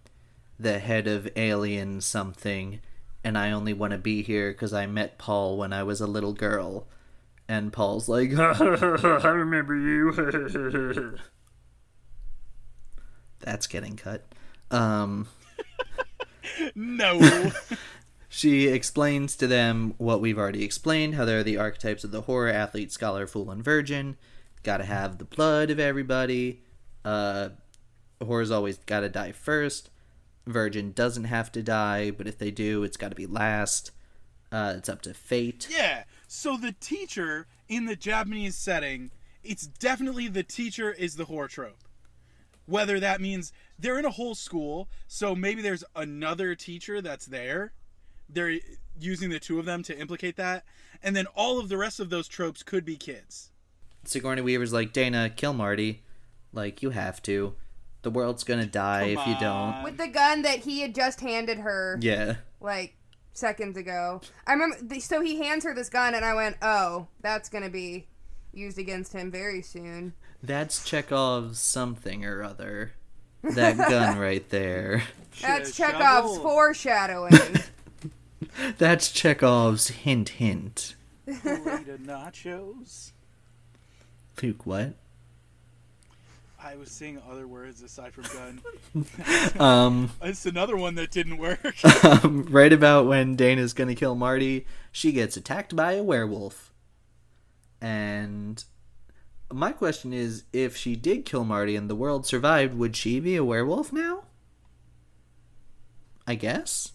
[0.60, 2.80] the head of alien something
[3.26, 6.07] and I only want to be here cuz I met Paul when I was a
[6.07, 6.88] little girl."
[7.47, 10.11] And Paul's like, "I remember you."
[13.39, 14.26] That's getting cut.
[14.71, 15.28] Um
[16.76, 17.51] No.
[18.30, 22.49] She explains to them what we've already explained how they're the archetypes of the horror
[22.49, 24.17] athlete, scholar, fool, and virgin.
[24.63, 26.61] Gotta have the blood of everybody.
[27.03, 27.49] Uh,
[28.21, 29.89] whore's always got to die first.
[30.48, 33.91] Virgin doesn't have to die, but if they do, it's got to be last.
[34.52, 35.68] Uh, it's up to fate.
[35.72, 36.04] Yeah.
[36.28, 39.12] So the teacher in the Japanese setting,
[39.43, 41.84] it's definitely the teacher is the horror trope.
[42.68, 47.74] Whether that means they're in a whole school, so maybe there's another teacher that's there.
[48.30, 48.58] They're
[49.00, 50.64] using the two of them to implicate that.
[51.04, 53.52] And then all of the rest of those tropes could be kids.
[54.04, 56.04] Sigourney Weaver's like, Dana, kill Marty.
[56.54, 57.56] Like, you have to.
[58.06, 59.74] The world's gonna die Come if you don't.
[59.74, 59.84] on.
[59.84, 62.36] With the gun that he had just handed her, Yeah.
[62.62, 62.95] like
[63.34, 64.22] seconds ago.
[64.45, 64.99] I remember.
[64.99, 68.06] So he hands her this gun, and I went, "Oh, that's gonna be
[68.53, 72.91] used against him very soon." That's Chekhov's something or other.
[73.41, 75.01] That gun right there.
[75.41, 77.34] That's Sh- Chekhov's foreshadowing.
[78.78, 80.93] That's Chekhov's hint hint.
[81.28, 83.14] Burrito nachos.
[84.43, 84.93] Luke, what?
[86.66, 88.61] I was saying other words aside from gun.
[89.59, 91.76] Um, It's another one that didn't work.
[92.03, 96.74] um, right about when Dana's gonna kill Marty, she gets attacked by a werewolf.
[97.80, 98.63] And
[99.53, 103.36] my question is if she did kill Marty and the world survived, would she be
[103.36, 104.24] a werewolf now?
[106.26, 106.93] I guess.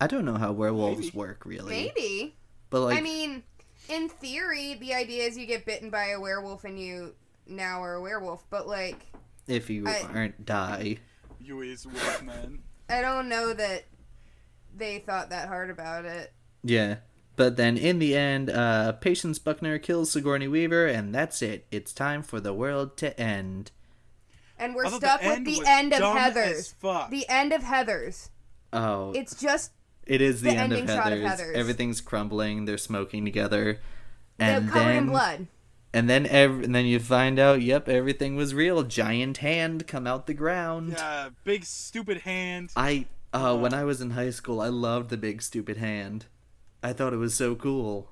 [0.00, 1.18] I don't know how werewolves Maybe.
[1.18, 1.70] work really.
[1.70, 2.34] Maybe.
[2.70, 3.42] But like I mean,
[3.90, 7.14] in theory, the idea is you get bitten by a werewolf and you
[7.46, 8.44] now are a werewolf.
[8.50, 9.06] But like,
[9.46, 10.98] if you I- aren't die.
[11.40, 12.60] you is Wolfman.
[12.88, 13.84] I don't know that
[14.76, 16.32] they thought that hard about it.
[16.62, 16.96] Yeah.
[17.34, 21.66] But then in the end, uh, Patience Buckner kills Sigourney Weaver, and that's it.
[21.70, 23.70] It's time for the world to end.
[24.58, 26.74] And we're I thought the stuck with the end of dumb as Heathers.
[26.74, 27.10] fuck.
[27.10, 28.28] The end of Heathers.
[28.72, 29.72] Oh, It's just
[30.06, 31.38] it is the, the end of ending shot of Heathers.
[31.40, 31.54] Heathers.
[31.54, 32.66] Everything's crumbling.
[32.66, 33.80] They're smoking together,
[34.36, 35.46] they're and covered then in blood.
[35.94, 38.82] And then ev- and then you find out, yep, everything was real.
[38.82, 40.92] Giant hand come out the ground.
[40.96, 42.70] Yeah, big stupid hand.
[42.76, 46.26] I uh, when I was in high school, I loved the big stupid hand.
[46.82, 48.10] I thought it was so cool.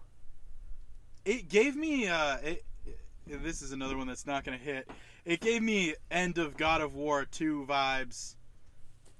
[1.24, 4.89] It gave me uh it, it- this is another one that's not gonna hit.
[5.24, 8.35] It gave me end of God of War 2 vibes.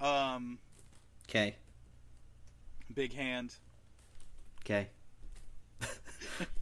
[0.01, 0.59] Um
[1.29, 1.57] Okay,
[2.93, 3.55] big hand.
[4.65, 4.89] okay.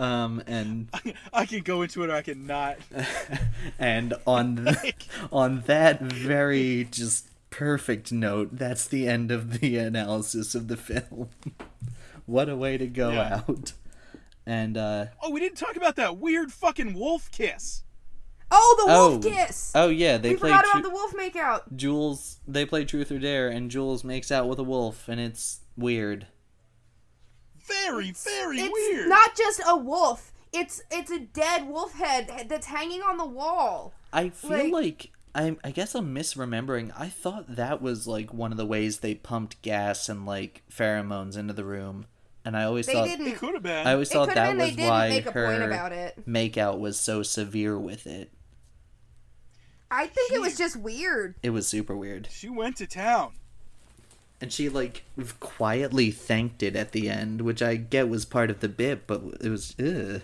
[0.00, 0.88] um, and
[1.32, 2.78] I can go into it or I can not.
[3.78, 10.54] and on th- on that very just perfect note, that's the end of the analysis
[10.54, 11.28] of the film.
[12.26, 13.42] what a way to go Yeah.
[13.46, 13.72] out.
[14.46, 17.82] And uh Oh, we didn't talk about that weird fucking wolf kiss.
[18.50, 19.70] Oh, the wolf oh, kiss.
[19.76, 21.76] oh yeah, they we play forgot tru- about the wolf makeout.
[21.76, 22.38] Jules.
[22.48, 26.26] They play Truth or Dare, and Jules makes out with a wolf, and it's weird.
[27.70, 29.08] Very, very It's weird.
[29.08, 30.32] not just a wolf.
[30.52, 33.92] It's it's a dead wolf head that's hanging on the wall.
[34.12, 36.92] I feel Like- like, I I guess I'm misremembering.
[36.98, 41.36] I thought that was like one of the ways they pumped gas and like pheromones
[41.36, 42.06] into the room,
[42.44, 43.28] and I always They thought didn't.
[43.28, 43.86] it could have been.
[43.86, 46.26] I always It thought that have been they was why make her about it.
[46.28, 48.32] makeout was so severe with it.
[49.92, 51.34] I think it was just weird.
[51.42, 53.32] It was super weird, she went to town.
[54.40, 55.04] And she like
[55.38, 59.22] quietly thanked it at the end, which I get was part of the bit, but
[59.40, 60.22] it was ugh.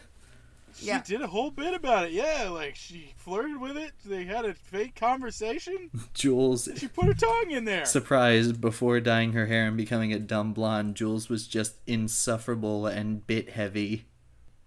[0.79, 1.03] She Yeah.
[1.03, 2.12] did a whole bit about it.
[2.12, 3.93] Yeah, like she flirted with it.
[4.05, 5.91] They had a fake conversation.
[6.14, 7.87] Jules She put her tongue in there.
[7.87, 13.27] Surprised before dyeing her hair and becoming a dumb blonde, Jules was just insufferable and
[13.27, 14.05] bit heavy.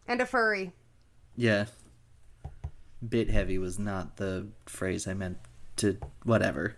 [0.07, 0.71] And a furry.
[1.37, 1.65] Yeah.
[3.07, 5.37] Bit heavy was not the phrase I meant
[5.77, 6.75] to whatever.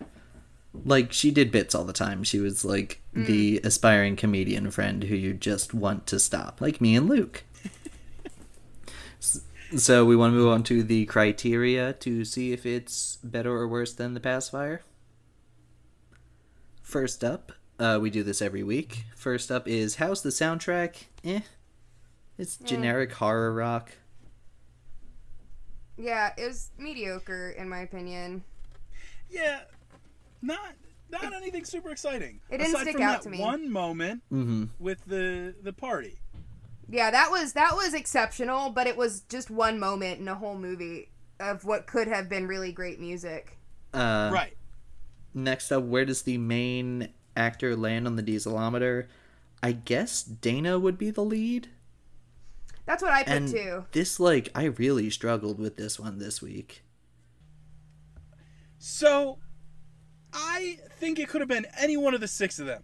[0.73, 2.23] Like she did bits all the time.
[2.23, 6.95] She was like the aspiring comedian friend who you just want to stop, like me
[6.95, 7.43] and Luke.
[9.77, 13.69] So we want to move on to the criteria to see if it's better or
[13.69, 14.81] worse than the pacifier.
[16.81, 19.05] First up, uh, we do this every week.
[19.15, 21.03] First up is how's the soundtrack?
[21.23, 21.39] Eh.
[22.37, 23.93] It's generic horror rock.
[25.97, 28.43] Yeah, it was mediocre in my opinion.
[29.29, 29.61] Yeah,
[30.41, 30.73] not
[31.09, 32.39] not anything super exciting.
[32.49, 33.39] It didn't Aside stick from out that to me.
[33.39, 34.65] One moment Mm-hmm.
[34.79, 36.19] with the the party.
[36.89, 40.57] Yeah, that was that was exceptional, but it was just one moment in a whole
[40.57, 43.57] movie of what could have been really great music.
[43.93, 44.55] Uh, right.
[45.33, 49.07] Next up, where does the main actor land on the dieselometer?
[49.63, 51.69] I guess Dana would be the lead.
[52.85, 53.85] That's what I put And too.
[53.91, 56.83] this, like, I really struggled with this one this week.
[58.79, 59.37] So,
[60.33, 62.83] I think it could have been any one of the six of them.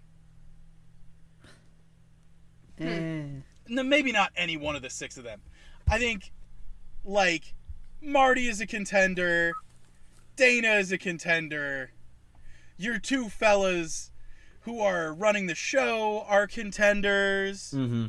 [2.80, 3.41] Eh.
[3.70, 5.41] No, maybe not any one of the six of them.
[5.89, 6.32] I think,
[7.04, 7.54] like,
[8.02, 9.54] Marty is a contender.
[10.36, 11.91] Dana is a contender.
[12.78, 14.12] Your two fellas
[14.62, 17.74] who are running the show are contenders.
[17.76, 18.08] Mm-hmm.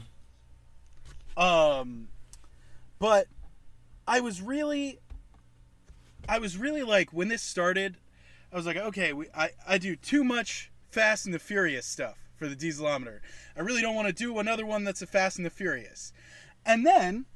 [1.40, 2.08] Um,
[2.98, 3.28] but
[4.06, 4.98] I was really,
[6.28, 7.96] I was really like when this started,
[8.52, 12.16] I was like, okay, we, I I do too much Fast and the Furious stuff
[12.36, 13.20] for the Dieselometer.
[13.56, 16.12] I really don't want to do another one that's a Fast and the Furious.
[16.64, 17.26] And then,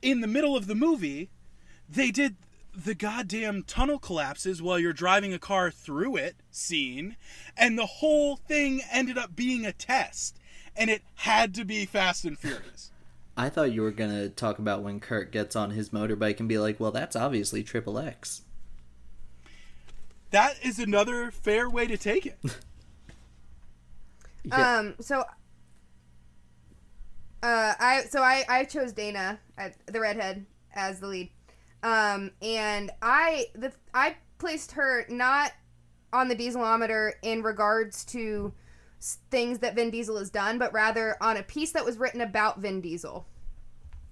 [0.00, 1.30] in the middle of the movie,
[1.88, 2.36] they did
[2.74, 7.16] the goddamn tunnel collapses while you're driving a car through it scene,
[7.56, 10.38] and the whole thing ended up being a test,
[10.76, 12.90] and it had to be Fast and Furious.
[13.36, 16.58] I thought you were gonna talk about when Kurt gets on his motorbike and be
[16.58, 18.42] like, "Well, that's obviously Triple X."
[20.36, 22.38] That is another fair way to take it.
[24.44, 24.78] Yeah.
[24.78, 24.94] Um.
[25.00, 25.20] So.
[27.42, 31.30] Uh, I so I I chose Dana, uh, the redhead, as the lead.
[31.82, 35.52] Um, and I the I placed her not
[36.12, 38.52] on the dieselometer in regards to
[39.30, 42.60] things that Vin Diesel has done, but rather on a piece that was written about
[42.60, 43.26] Vin Diesel.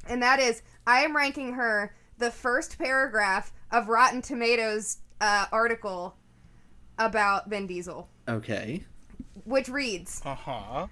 [0.08, 6.16] And that is, I am ranking her the first paragraph of Rotten Tomatoes uh, article
[6.98, 8.84] about Vin Diesel, Okay.
[9.44, 10.20] which reads.
[10.24, 10.86] Uh huh.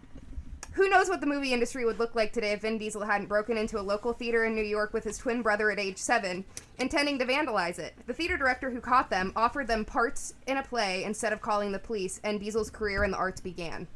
[0.75, 3.59] Who knows what the movie industry would look like today if Vin Diesel hadn't broken
[3.59, 6.47] into a local theater in New York with his twin brother at age seven,
[6.79, 7.95] intending to vandalize it?
[8.07, 11.73] The theater director who caught them offered them parts in a play instead of calling
[11.73, 13.87] the police, and Diesel's career in the arts began.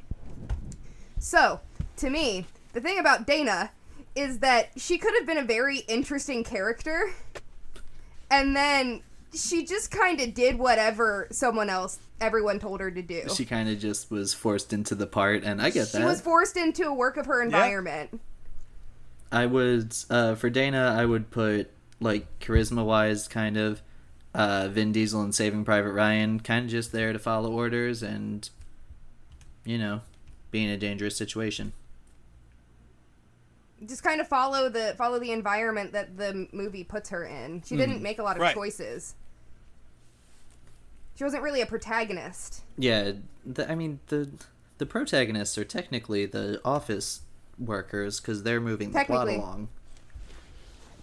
[1.19, 1.61] So,
[1.97, 3.71] to me, the thing about Dana
[4.15, 7.11] is that she could have been a very interesting character,
[8.31, 9.03] and then
[9.37, 13.23] she just kind of did whatever someone else, everyone told her to do.
[13.35, 15.99] She kind of just was forced into the part, and I get She that.
[15.99, 18.21] She was forced into a work of her environment.
[19.33, 21.71] I would uh, for Dana, I would put
[22.01, 23.83] like charisma wise, kind of
[24.35, 28.49] uh, Vin Diesel and Saving Private Ryan, kind of just there to follow orders and
[29.65, 30.01] you know,
[30.53, 31.73] be in a dangerous situation.
[33.87, 37.63] just kind of follow the follow the environment that the movie puts her in.
[37.63, 38.55] She didn't make a lot of Right.
[38.55, 39.15] choices.
[41.17, 42.63] She wasn't really a protagonist.
[42.79, 43.13] Yeah,
[43.45, 44.29] the, I mean the
[44.79, 47.23] the protagonists are technically the office
[47.59, 49.37] workers because they're moving the plot Technically.
[49.37, 49.69] along.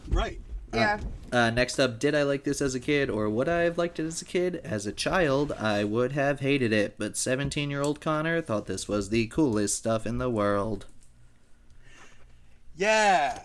[0.10, 0.40] Right.
[0.74, 1.00] Yeah.
[1.32, 4.00] Uh, next up, did I like this as a kid, or would I have liked
[4.00, 4.60] it as a kid?
[4.64, 8.88] As a child, I would have hated it, but 17 year old Connor thought this
[8.88, 10.86] was the coolest stuff in the world.
[12.76, 13.44] Yeah.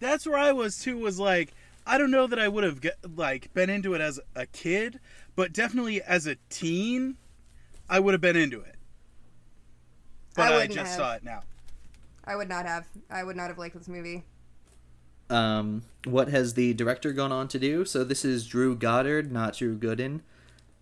[0.00, 0.98] That's where I was too.
[0.98, 1.52] Was like,
[1.86, 5.00] I don't know that I would have get, like been into it as a kid,
[5.36, 7.16] but definitely as a teen,
[7.88, 8.76] I would have been into it.
[10.34, 10.88] But I I, just have.
[10.88, 11.42] saw it now.
[12.24, 12.86] I would not have.
[13.10, 14.24] I would not have liked this movie.
[15.30, 17.84] Um, what has the director gone on to do?
[17.84, 20.20] So this is Drew Goddard, not Drew Gooden,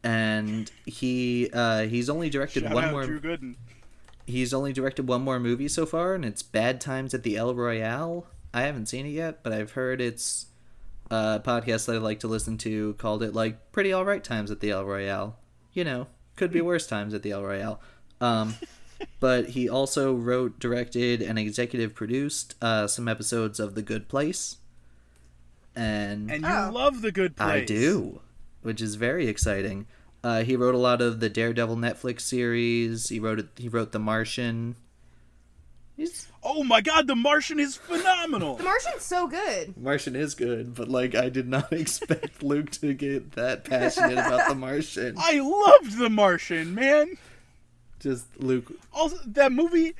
[0.02, 3.04] and he uh, he's only directed Shout one out more.
[3.04, 3.56] Drew Gooden.
[4.26, 7.54] He's only directed one more movie so far, and it's Bad Times at the El
[7.54, 8.26] Royale.
[8.54, 10.46] I haven't seen it yet, but I've heard it's
[11.12, 14.60] a podcast that I like to listen to called it like pretty alright times at
[14.60, 15.38] the El Royale.
[15.74, 16.06] You know,
[16.36, 17.80] could be worse times at the El Royale.
[18.20, 18.54] Um,
[19.20, 24.56] but he also wrote, directed, and executive produced uh, some episodes of The Good Place.
[25.74, 26.70] And, And you Oh.
[26.72, 27.48] love the good place.
[27.48, 28.20] I do,
[28.62, 29.86] which is very exciting.
[30.24, 33.08] Uh, he wrote a lot of the Daredevil Netflix series.
[33.08, 34.76] He wrote it, he wrote The Martian.
[35.96, 38.56] He's Oh my God, The Martian is phenomenal.
[38.56, 39.76] The Martian's so good.
[39.76, 44.48] Martian is good, but like I did not expect Luke to get that passionate about
[44.48, 45.14] The Martian.
[45.18, 47.16] I loved The Martian, man.
[48.00, 48.72] Just Luke.
[48.92, 49.94] Also, that movie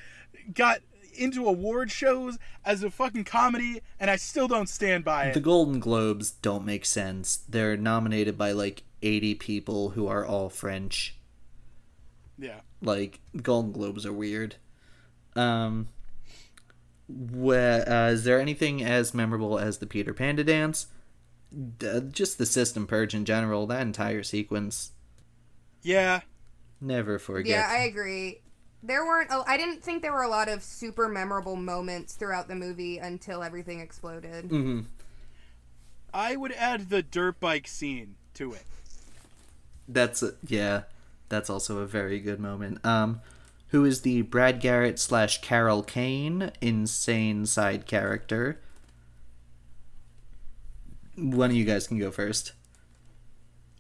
[0.53, 0.81] got
[1.15, 5.35] into award shows as a fucking comedy, and I still don't stand by it.
[5.35, 7.37] The Golden Globes don't make sense.
[7.49, 11.17] They're nominated by like 80 people who are all French.
[12.39, 12.61] yeah.
[12.81, 14.57] like golden globes are weird
[15.37, 15.87] um
[17.09, 20.87] where, uh, is there anything as memorable as the peter panda dance
[21.79, 24.93] D- just the system purge in general that entire sequence
[25.83, 26.21] Yeah.
[26.81, 28.41] never forget Yeah, I agree.
[28.85, 29.31] There weren't.
[29.31, 32.99] A, I didn't think there were a lot of super memorable moments throughout the movie
[32.99, 34.47] until everything exploded.
[34.47, 34.81] Mm-hmm.
[36.13, 38.65] I would add the dirt bike scene to it.
[39.89, 40.83] that's a, yeah
[41.29, 43.21] that's also a very good moment um
[43.73, 48.61] who is the brad garrett slash carol kane insane side character
[51.17, 52.53] one of you guys can go first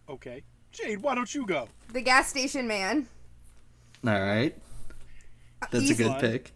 [0.08, 0.42] Okay.
[0.72, 1.68] Jade, why don't you go?
[1.92, 3.06] The gas station man.
[4.04, 4.54] all right
[5.70, 6.50] that's a good pick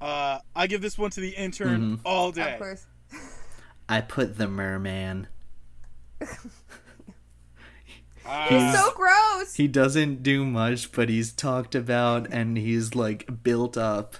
[0.00, 2.54] Uh, I give this one to the intern all day.
[2.54, 2.86] Of course.
[3.88, 5.28] I put the merman.
[8.48, 9.54] He's so gross.
[9.54, 14.16] He doesn't do much, but he's talked about and he's like built up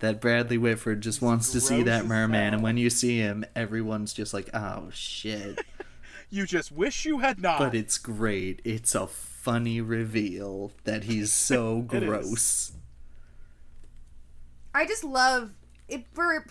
[0.00, 2.54] that Bradley Whitford just wants to see that merman, hell.
[2.54, 5.60] and when you see him, everyone's just like, "Oh shit!"
[6.30, 7.58] You just wish you had not.
[7.58, 8.60] but it's great.
[8.62, 12.08] It's a funny reveal that he's so It is.
[12.08, 12.72] gross.
[14.74, 15.52] I just love
[15.88, 16.44] it for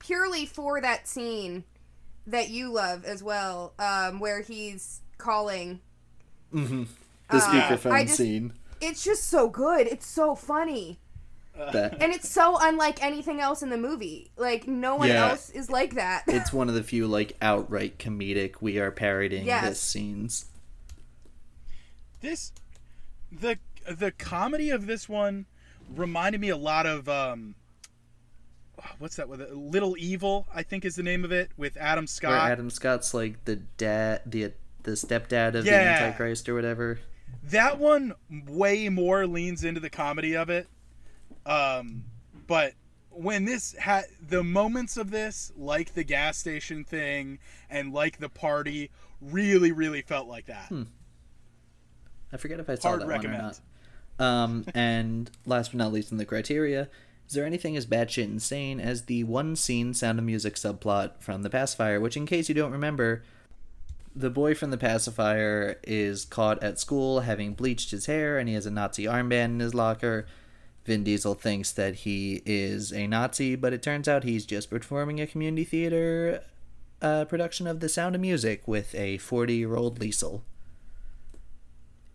[0.00, 1.62] purely for that scene
[2.26, 5.80] that you love as well, um, where he's calling.
[6.54, 6.86] The
[7.30, 8.52] Uh, speakerphone I just- scene.
[8.80, 9.86] It's just so good.
[9.86, 10.98] It's so funny.
[11.56, 14.30] That And it's so unlike anything else in the movie.
[14.36, 15.28] Like no one Yeah.
[15.30, 16.24] else is like that.
[16.28, 19.64] it's one of the few like outright comedic we are parodying Yes.
[19.68, 20.46] this scenes.
[22.20, 22.52] this
[23.30, 25.46] the the comedy of this one
[25.94, 27.54] reminded me a lot of um
[28.98, 29.54] what's that with it?
[29.54, 32.50] Little Evil, I think is the name of it, with Adam Where Scott.
[32.50, 34.52] Adam Scott's like the dad, the
[34.84, 37.00] the stepdad of the Antichrist or whatever.
[37.42, 40.68] That one way more leans into the comedy of it.
[41.44, 42.04] Um,
[42.46, 42.72] but
[43.10, 48.28] when this had the moments of this, like the gas station thing and like the
[48.28, 50.72] party, really, really felt like that.
[52.32, 53.42] I forget if I saw Hard that recommend.
[53.42, 53.60] one or not.
[54.16, 56.88] Um, and last but not least in the criteria,
[57.28, 61.42] is there anything as batshit insane as the one scene Sound of Music subplot from
[61.42, 62.00] The Pacifier?
[62.00, 63.22] Which, in case you don't remember,
[64.16, 68.54] the boy from The Pacifier is caught at school having bleached his hair, and he
[68.54, 70.26] has a Nazi armband in his locker.
[70.84, 75.20] Vin Diesel thinks that he is a Nazi, but it turns out he's just performing
[75.20, 76.42] a community theater
[77.02, 80.42] uh, production of The Sound of Music with a 40 year old Liesel.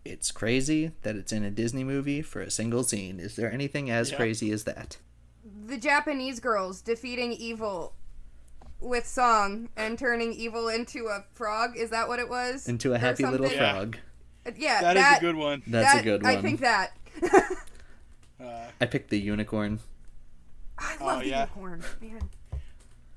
[0.04, 3.20] It's crazy that it's in a Disney movie for a single scene.
[3.20, 4.16] Is there anything as Yeah.
[4.16, 4.96] crazy as that?
[5.66, 7.94] the Japanese girls defeating evil
[8.80, 11.76] with song and turning evil into a frog.
[11.76, 12.68] Is that what it was?
[12.68, 13.58] Into a happy little something?
[13.60, 13.72] Yeah.
[13.72, 13.96] frog.
[14.56, 15.62] Yeah, that is a good one.
[15.66, 16.36] That's that- a good one.
[16.36, 16.96] I think that.
[18.42, 19.80] Uh, I picked the unicorn.
[20.78, 21.40] I Oh, love the yeah.
[21.40, 22.30] unicorn, man.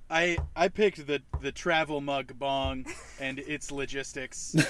[0.10, 2.86] I I picked the the travel mug bong
[3.22, 4.54] and its logistics.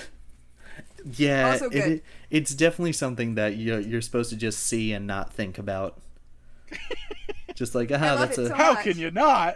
[1.18, 1.92] Yeah, Also it- good.
[1.92, 6.00] it- it's definitely something that you you're supposed to just see and not think about.
[7.56, 8.84] just like, ah, love that's it a so How much.
[8.84, 9.56] can you not?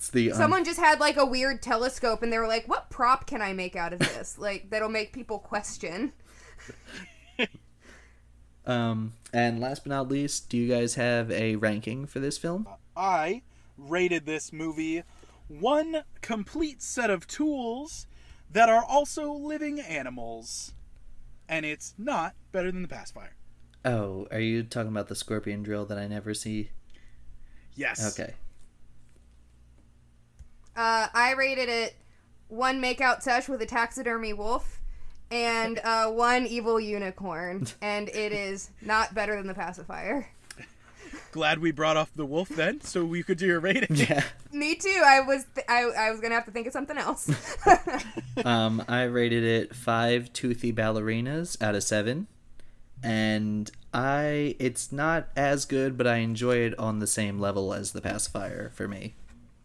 [0.00, 2.88] It's the um, Someone just had like a weird telescope and they were like, "What
[2.88, 4.38] prop can I make out of this?
[4.38, 6.14] like that'll make people question."
[8.66, 12.66] um and last but not least, do you guys have a ranking for this film?
[12.96, 13.42] I
[13.76, 15.02] rated this movie
[15.48, 18.06] one complete set of tools
[18.50, 20.72] that are also living animals.
[21.46, 23.36] And it's not better than the pacifier.
[23.84, 26.70] Oh, are you talking about the scorpion drill that I never see?
[27.74, 28.18] Yes.
[28.18, 28.32] Okay.
[30.76, 31.96] Uh, I rated it
[32.48, 34.80] one makeout sesh with a taxidermy wolf
[35.30, 40.28] and uh, one evil unicorn, and it is not better than the pacifier.
[41.32, 43.96] Glad we brought off the wolf then, so we could do your rating.
[43.96, 44.24] Yeah.
[44.52, 45.02] Me too.
[45.04, 47.30] I was th- I, I was gonna have to think of something else.
[48.44, 52.26] Um, I rated it five toothy ballerinas out of seven,
[53.02, 57.92] and I it's not as good, but I enjoy it on the same level as
[57.92, 59.14] the pacifier for me,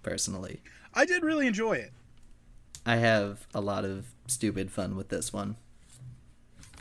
[0.04, 0.62] personally.
[0.96, 1.92] I did really enjoy it.
[2.86, 5.58] I have a lot of stupid fun with this one.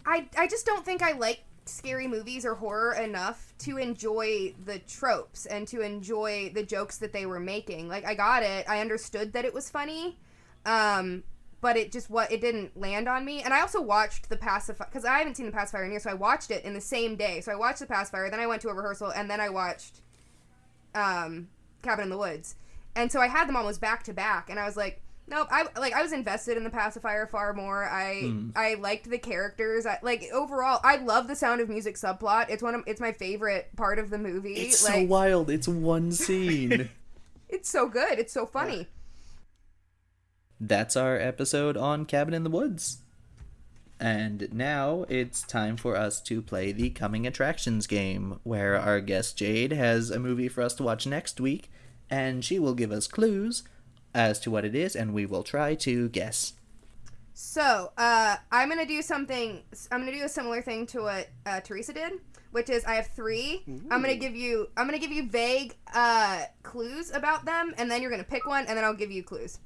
[0.07, 4.79] I I just don't think I like scary movies or horror enough to enjoy the
[4.81, 7.89] tropes and to enjoy the jokes that they were making.
[7.89, 8.69] Like I got it.
[8.69, 10.19] I understood that it was funny.
[10.67, 11.25] Um
[11.65, 13.41] but it just what it didn't land on me.
[13.41, 16.11] And I also watched the pacifier because I haven't seen the pacifier in years, so
[16.11, 17.41] I watched it in the same day.
[17.41, 20.03] So I watched the pacifier, then I went to a rehearsal, and then I watched
[20.95, 21.49] um,
[21.81, 22.57] Cabin in the Woods.
[22.97, 25.49] And so I had them almost back to back, and I was like, nope.
[25.51, 27.85] I like I was invested in the pacifier far more.
[27.85, 28.51] I hmm.
[28.55, 29.87] I liked the characters.
[29.87, 30.81] I like overall.
[30.85, 32.51] I love the Sound of Music subplot.
[32.51, 34.55] It's one of it's my favorite part of the movie.
[34.55, 35.51] It's so wild.
[35.51, 36.89] It's one scene.
[37.49, 38.19] it's so good.
[38.19, 38.89] It's so funny.
[40.61, 42.99] That's our episode on Cabin in the Woods.
[44.01, 49.37] And now it's time for us to play the Coming Attractions game, where our guest
[49.37, 51.71] Jade has a movie for us to watch next week,
[52.15, 53.65] and she will give us clues
[54.15, 56.53] as to what it is, and we will try to guess.
[57.33, 59.65] So, uh, I'm gonna do something.
[59.91, 62.13] I'm gonna do a similar thing to what uh, Teresa did,
[62.53, 64.69] which is I have 3 i I'm gonna give you.
[64.77, 68.65] I'm gonna give you vague uh, clues about them, and then you're gonna pick one,
[68.69, 69.59] and then I'll give you clues.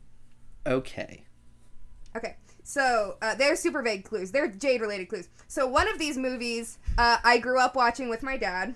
[0.67, 1.25] Okay.
[2.17, 2.37] Okay.
[2.63, 4.31] So uh, they're super vague clues.
[4.31, 5.29] They're Jade related clues.
[5.49, 8.75] So one of these movies uh, I grew up watching with my dad.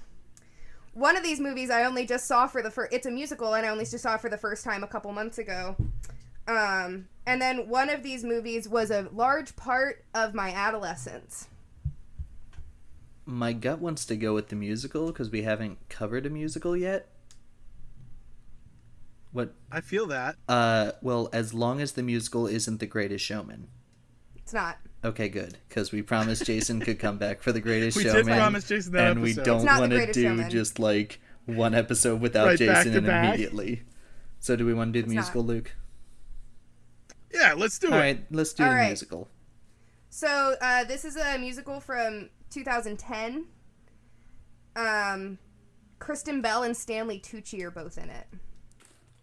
[0.95, 2.93] One of these movies I only just saw for the first.
[2.93, 5.39] It's a musical, and I only just saw for the first time a couple months
[5.39, 5.77] ago.
[6.47, 11.49] Um, and then one of these movies was a large part of my adolescence.
[13.25, 17.09] My gut wants to go with the musical because we haven't covered a musical yet.
[19.31, 19.55] What?
[19.71, 20.37] I feel that.
[20.47, 23.69] Uh, well, as long as the musical isn't The Greatest Showman.
[24.37, 24.77] It's not.
[25.05, 28.37] Okay, good, because we promised Jason could come back for The Greatest We did Showman.
[28.39, 30.51] promise Jason that and we don't It's not The want to do Showman.
[30.51, 33.25] just like one episode without Right, Jason and back.
[33.35, 33.83] immediately.
[34.39, 35.21] So, do we want to do the It's not.
[35.23, 35.73] musical, Luke?
[37.35, 37.99] Yeah, let's do All it.
[37.99, 38.87] right, let's do All the right.
[38.89, 39.29] musical.
[40.11, 43.47] So uh, this is a musical from 2010.
[44.77, 45.39] Um,
[45.99, 48.27] Kristen Bell and Stanley Tucci are both in it.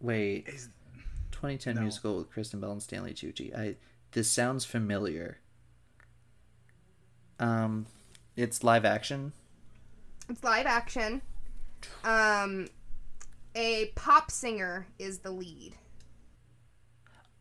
[0.02, 0.70] Wait, Is-
[1.32, 1.82] 2010 No.
[1.82, 3.56] musical with Kristen Bell and Stanley Tucci.
[3.58, 3.76] I
[4.12, 5.38] this sounds familiar.
[7.40, 7.86] Um,
[8.36, 9.34] it's live action.
[10.30, 11.22] It's live action.
[12.04, 12.68] Um,
[13.56, 15.76] a pop singer is the lead.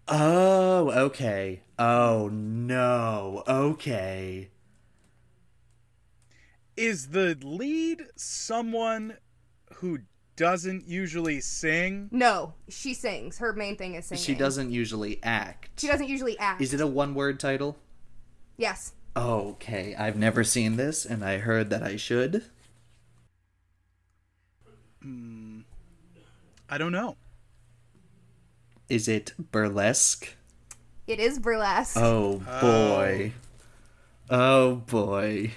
[0.07, 1.63] Oh, okay.
[1.79, 3.43] Oh no.
[3.47, 4.51] Okay.
[6.77, 9.17] Is the lead someone
[9.75, 9.99] who
[10.37, 12.09] doesn't usually sing?
[12.13, 13.39] No, she sings.
[13.39, 14.23] Her main thing is singing.
[14.23, 15.81] She doesn't usually act.
[15.81, 16.63] She doesn't usually act.
[16.63, 17.77] Is it a one-word title?
[18.57, 18.93] Yes.
[19.17, 22.45] Okay, I've never seen this, and I heard that I should.
[26.71, 27.17] I don't know.
[28.89, 30.35] Is it burlesque?
[31.07, 31.97] It is burlesque.
[31.97, 33.33] Oh boy.
[34.31, 35.53] Oh boy.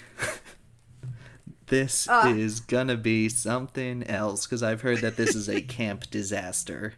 [1.67, 2.33] this Uh.
[2.35, 6.93] is gonna be something else because I've heard that this is a camp disaster.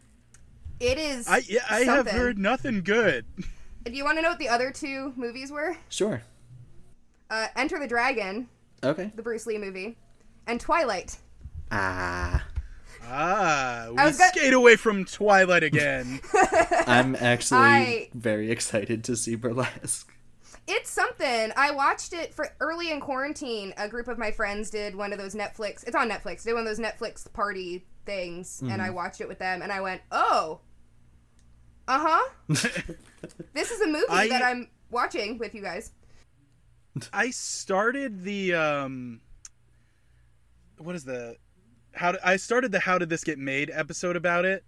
[0.79, 1.27] It is.
[1.27, 3.25] I yeah, I have heard nothing good.
[3.85, 5.75] Do you want to know what the other two movies were?
[5.89, 6.21] Sure.
[7.33, 8.47] Uh, Enter the Dragon,
[8.83, 9.11] Okay.
[9.15, 9.97] the Bruce Lee movie,
[10.45, 11.17] and Twilight.
[11.71, 12.45] Ah.
[13.05, 16.21] Ah, we was gonna- skate away from Twilight again.
[16.85, 20.13] I'm actually I- very excited to see burlesque.
[20.67, 21.51] It's something.
[21.57, 23.73] I watched it for early in quarantine.
[23.77, 25.83] A group of my friends did one of those Netflix.
[25.87, 26.43] It's on Netflix.
[26.43, 28.81] Did one of those Netflix party things, and Mm-hmm.
[28.81, 30.59] I watched it with them, and I went, "Oh,
[31.87, 32.29] uh huh."
[33.53, 35.91] this is a movie I- that I'm watching with you guys.
[37.11, 39.21] I started the um
[40.77, 41.37] what is the
[41.93, 44.63] how did, I started the how did this get made episode about it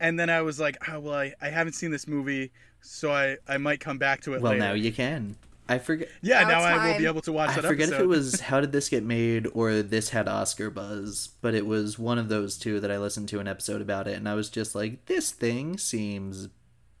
[0.00, 2.50] and then I was like oh well I, I haven't seen this movie
[2.80, 4.64] so I I might come back to it Well, later.
[4.64, 5.36] now you can.
[5.68, 6.08] I forget.
[6.20, 7.96] yeah, Now now it's I will be able to watch I that forget episode.
[7.96, 11.64] if it was How Did This Get Made or This Had Oscar Buzz, but it
[11.66, 14.34] was one of those two that I listened to an episode about it, and I
[14.34, 16.48] was just like, this thing seems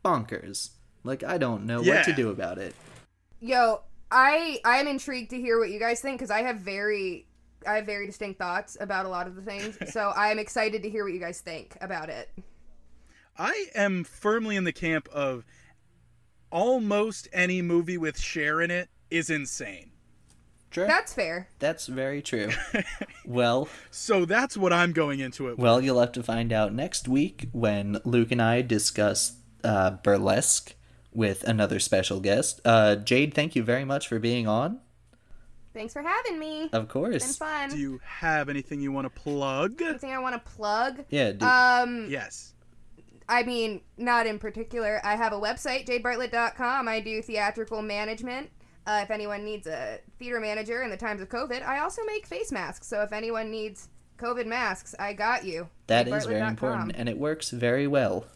[0.04, 0.70] bonkers.
[1.02, 2.74] Like, I don't know what to do about it.
[3.40, 3.80] Yo,
[4.12, 7.26] I I am intrigued to hear what you guys think because I have very
[7.66, 9.78] I have very distinct thoughts about a lot of the things.
[9.92, 12.28] so I am excited to hear what you guys think about it.
[13.38, 15.44] I am firmly in the camp of
[16.50, 19.90] almost any movie with Cher in it is insane.
[20.70, 20.86] Sure.
[20.86, 21.48] That's fair.
[21.58, 22.50] That's very true.
[23.26, 25.58] well, So that's what I'm going into it with.
[25.58, 30.74] well, you'll have to find out next week when Luke and I discuss uh, burlesque
[31.12, 32.60] with another special guest.
[32.64, 34.80] Uh, Jade, thank you very much for being on.
[35.74, 36.64] Thanks for having me.
[36.64, 37.36] Of Been course.
[37.36, 37.70] fun.
[37.70, 39.80] Do you have anything you want to plug?
[39.80, 41.04] Anything I want to plug?
[41.08, 41.32] Yeah.
[41.32, 42.52] Do- Um, Yes.
[43.28, 45.00] I mean, not in particular.
[45.04, 46.88] I have a website, jadebartlett.com.
[46.88, 48.50] I do theatrical management.
[48.86, 52.26] Uh, if anyone needs a theater manager in the times of COVID, I also make
[52.26, 52.86] face masks.
[52.88, 55.68] So if anyone needs COVID masks, I got you.
[55.86, 58.26] That is very important, and it works very well.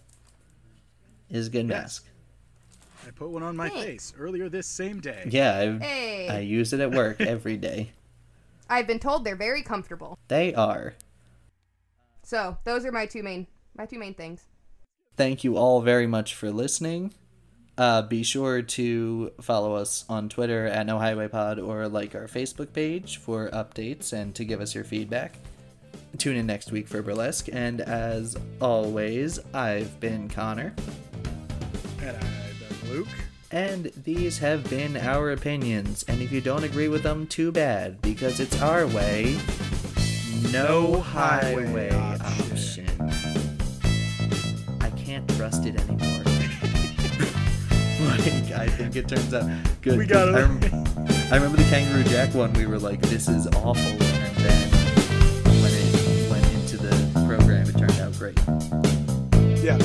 [1.28, 1.82] Is a good Yes.
[1.82, 2.06] mask.
[3.06, 3.84] I put one on my Thanks.
[3.84, 5.28] face earlier this same day.
[5.30, 7.90] Yeah, I, Hey, I use it at work every day.
[8.68, 10.18] I've been told they're very comfortable.
[10.26, 10.94] They are.
[12.24, 13.46] So those are my two main
[13.76, 14.46] my two main things.
[15.16, 17.14] Thank you all very much for listening.
[17.78, 22.26] Uh, be sure to follow us on Twitter at No Highway Pod or like our
[22.26, 25.36] Facebook page for updates and to give us your feedback.
[26.18, 30.74] Tune in next week for Burlesque, and as always, I've been Connor,
[32.00, 32.45] And I've been
[32.88, 33.08] Luke.
[33.50, 36.04] and these have been our opinions.
[36.08, 39.38] And if you don't agree with them, too bad, because it's our way.
[40.52, 41.90] No highway
[42.20, 42.86] option.
[44.80, 46.22] I can't trust it anymore.
[48.06, 49.48] like, I think it turns out
[49.82, 49.98] good.
[49.98, 50.34] We got it.
[50.34, 50.60] I, rem-
[51.32, 52.52] I remember the Kangaroo Jack one.
[52.52, 54.68] We were like, "This is awful," and then
[55.62, 58.38] when it went into the program, it turned out great.
[59.62, 59.78] Yeah.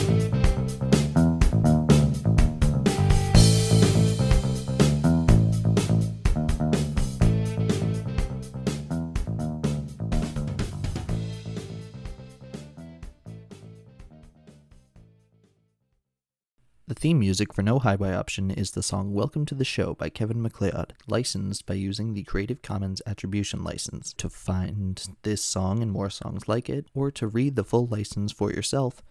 [17.02, 20.40] Theme music for No Highway Option is the song Welcome to the Show by Kevin
[20.40, 24.14] MacLeod, licensed by using the Creative Commons Attribution License.
[24.19, 28.32] To find this song and more songs like it, or to read the full license
[28.32, 29.02] for yourself,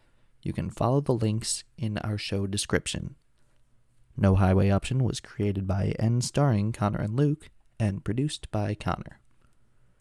[0.41, 3.17] you can follow the links in our show description.
[4.17, 7.51] No Highway Option was created by and starring Connor and Luke,
[7.81, 9.19] and produced by Connor.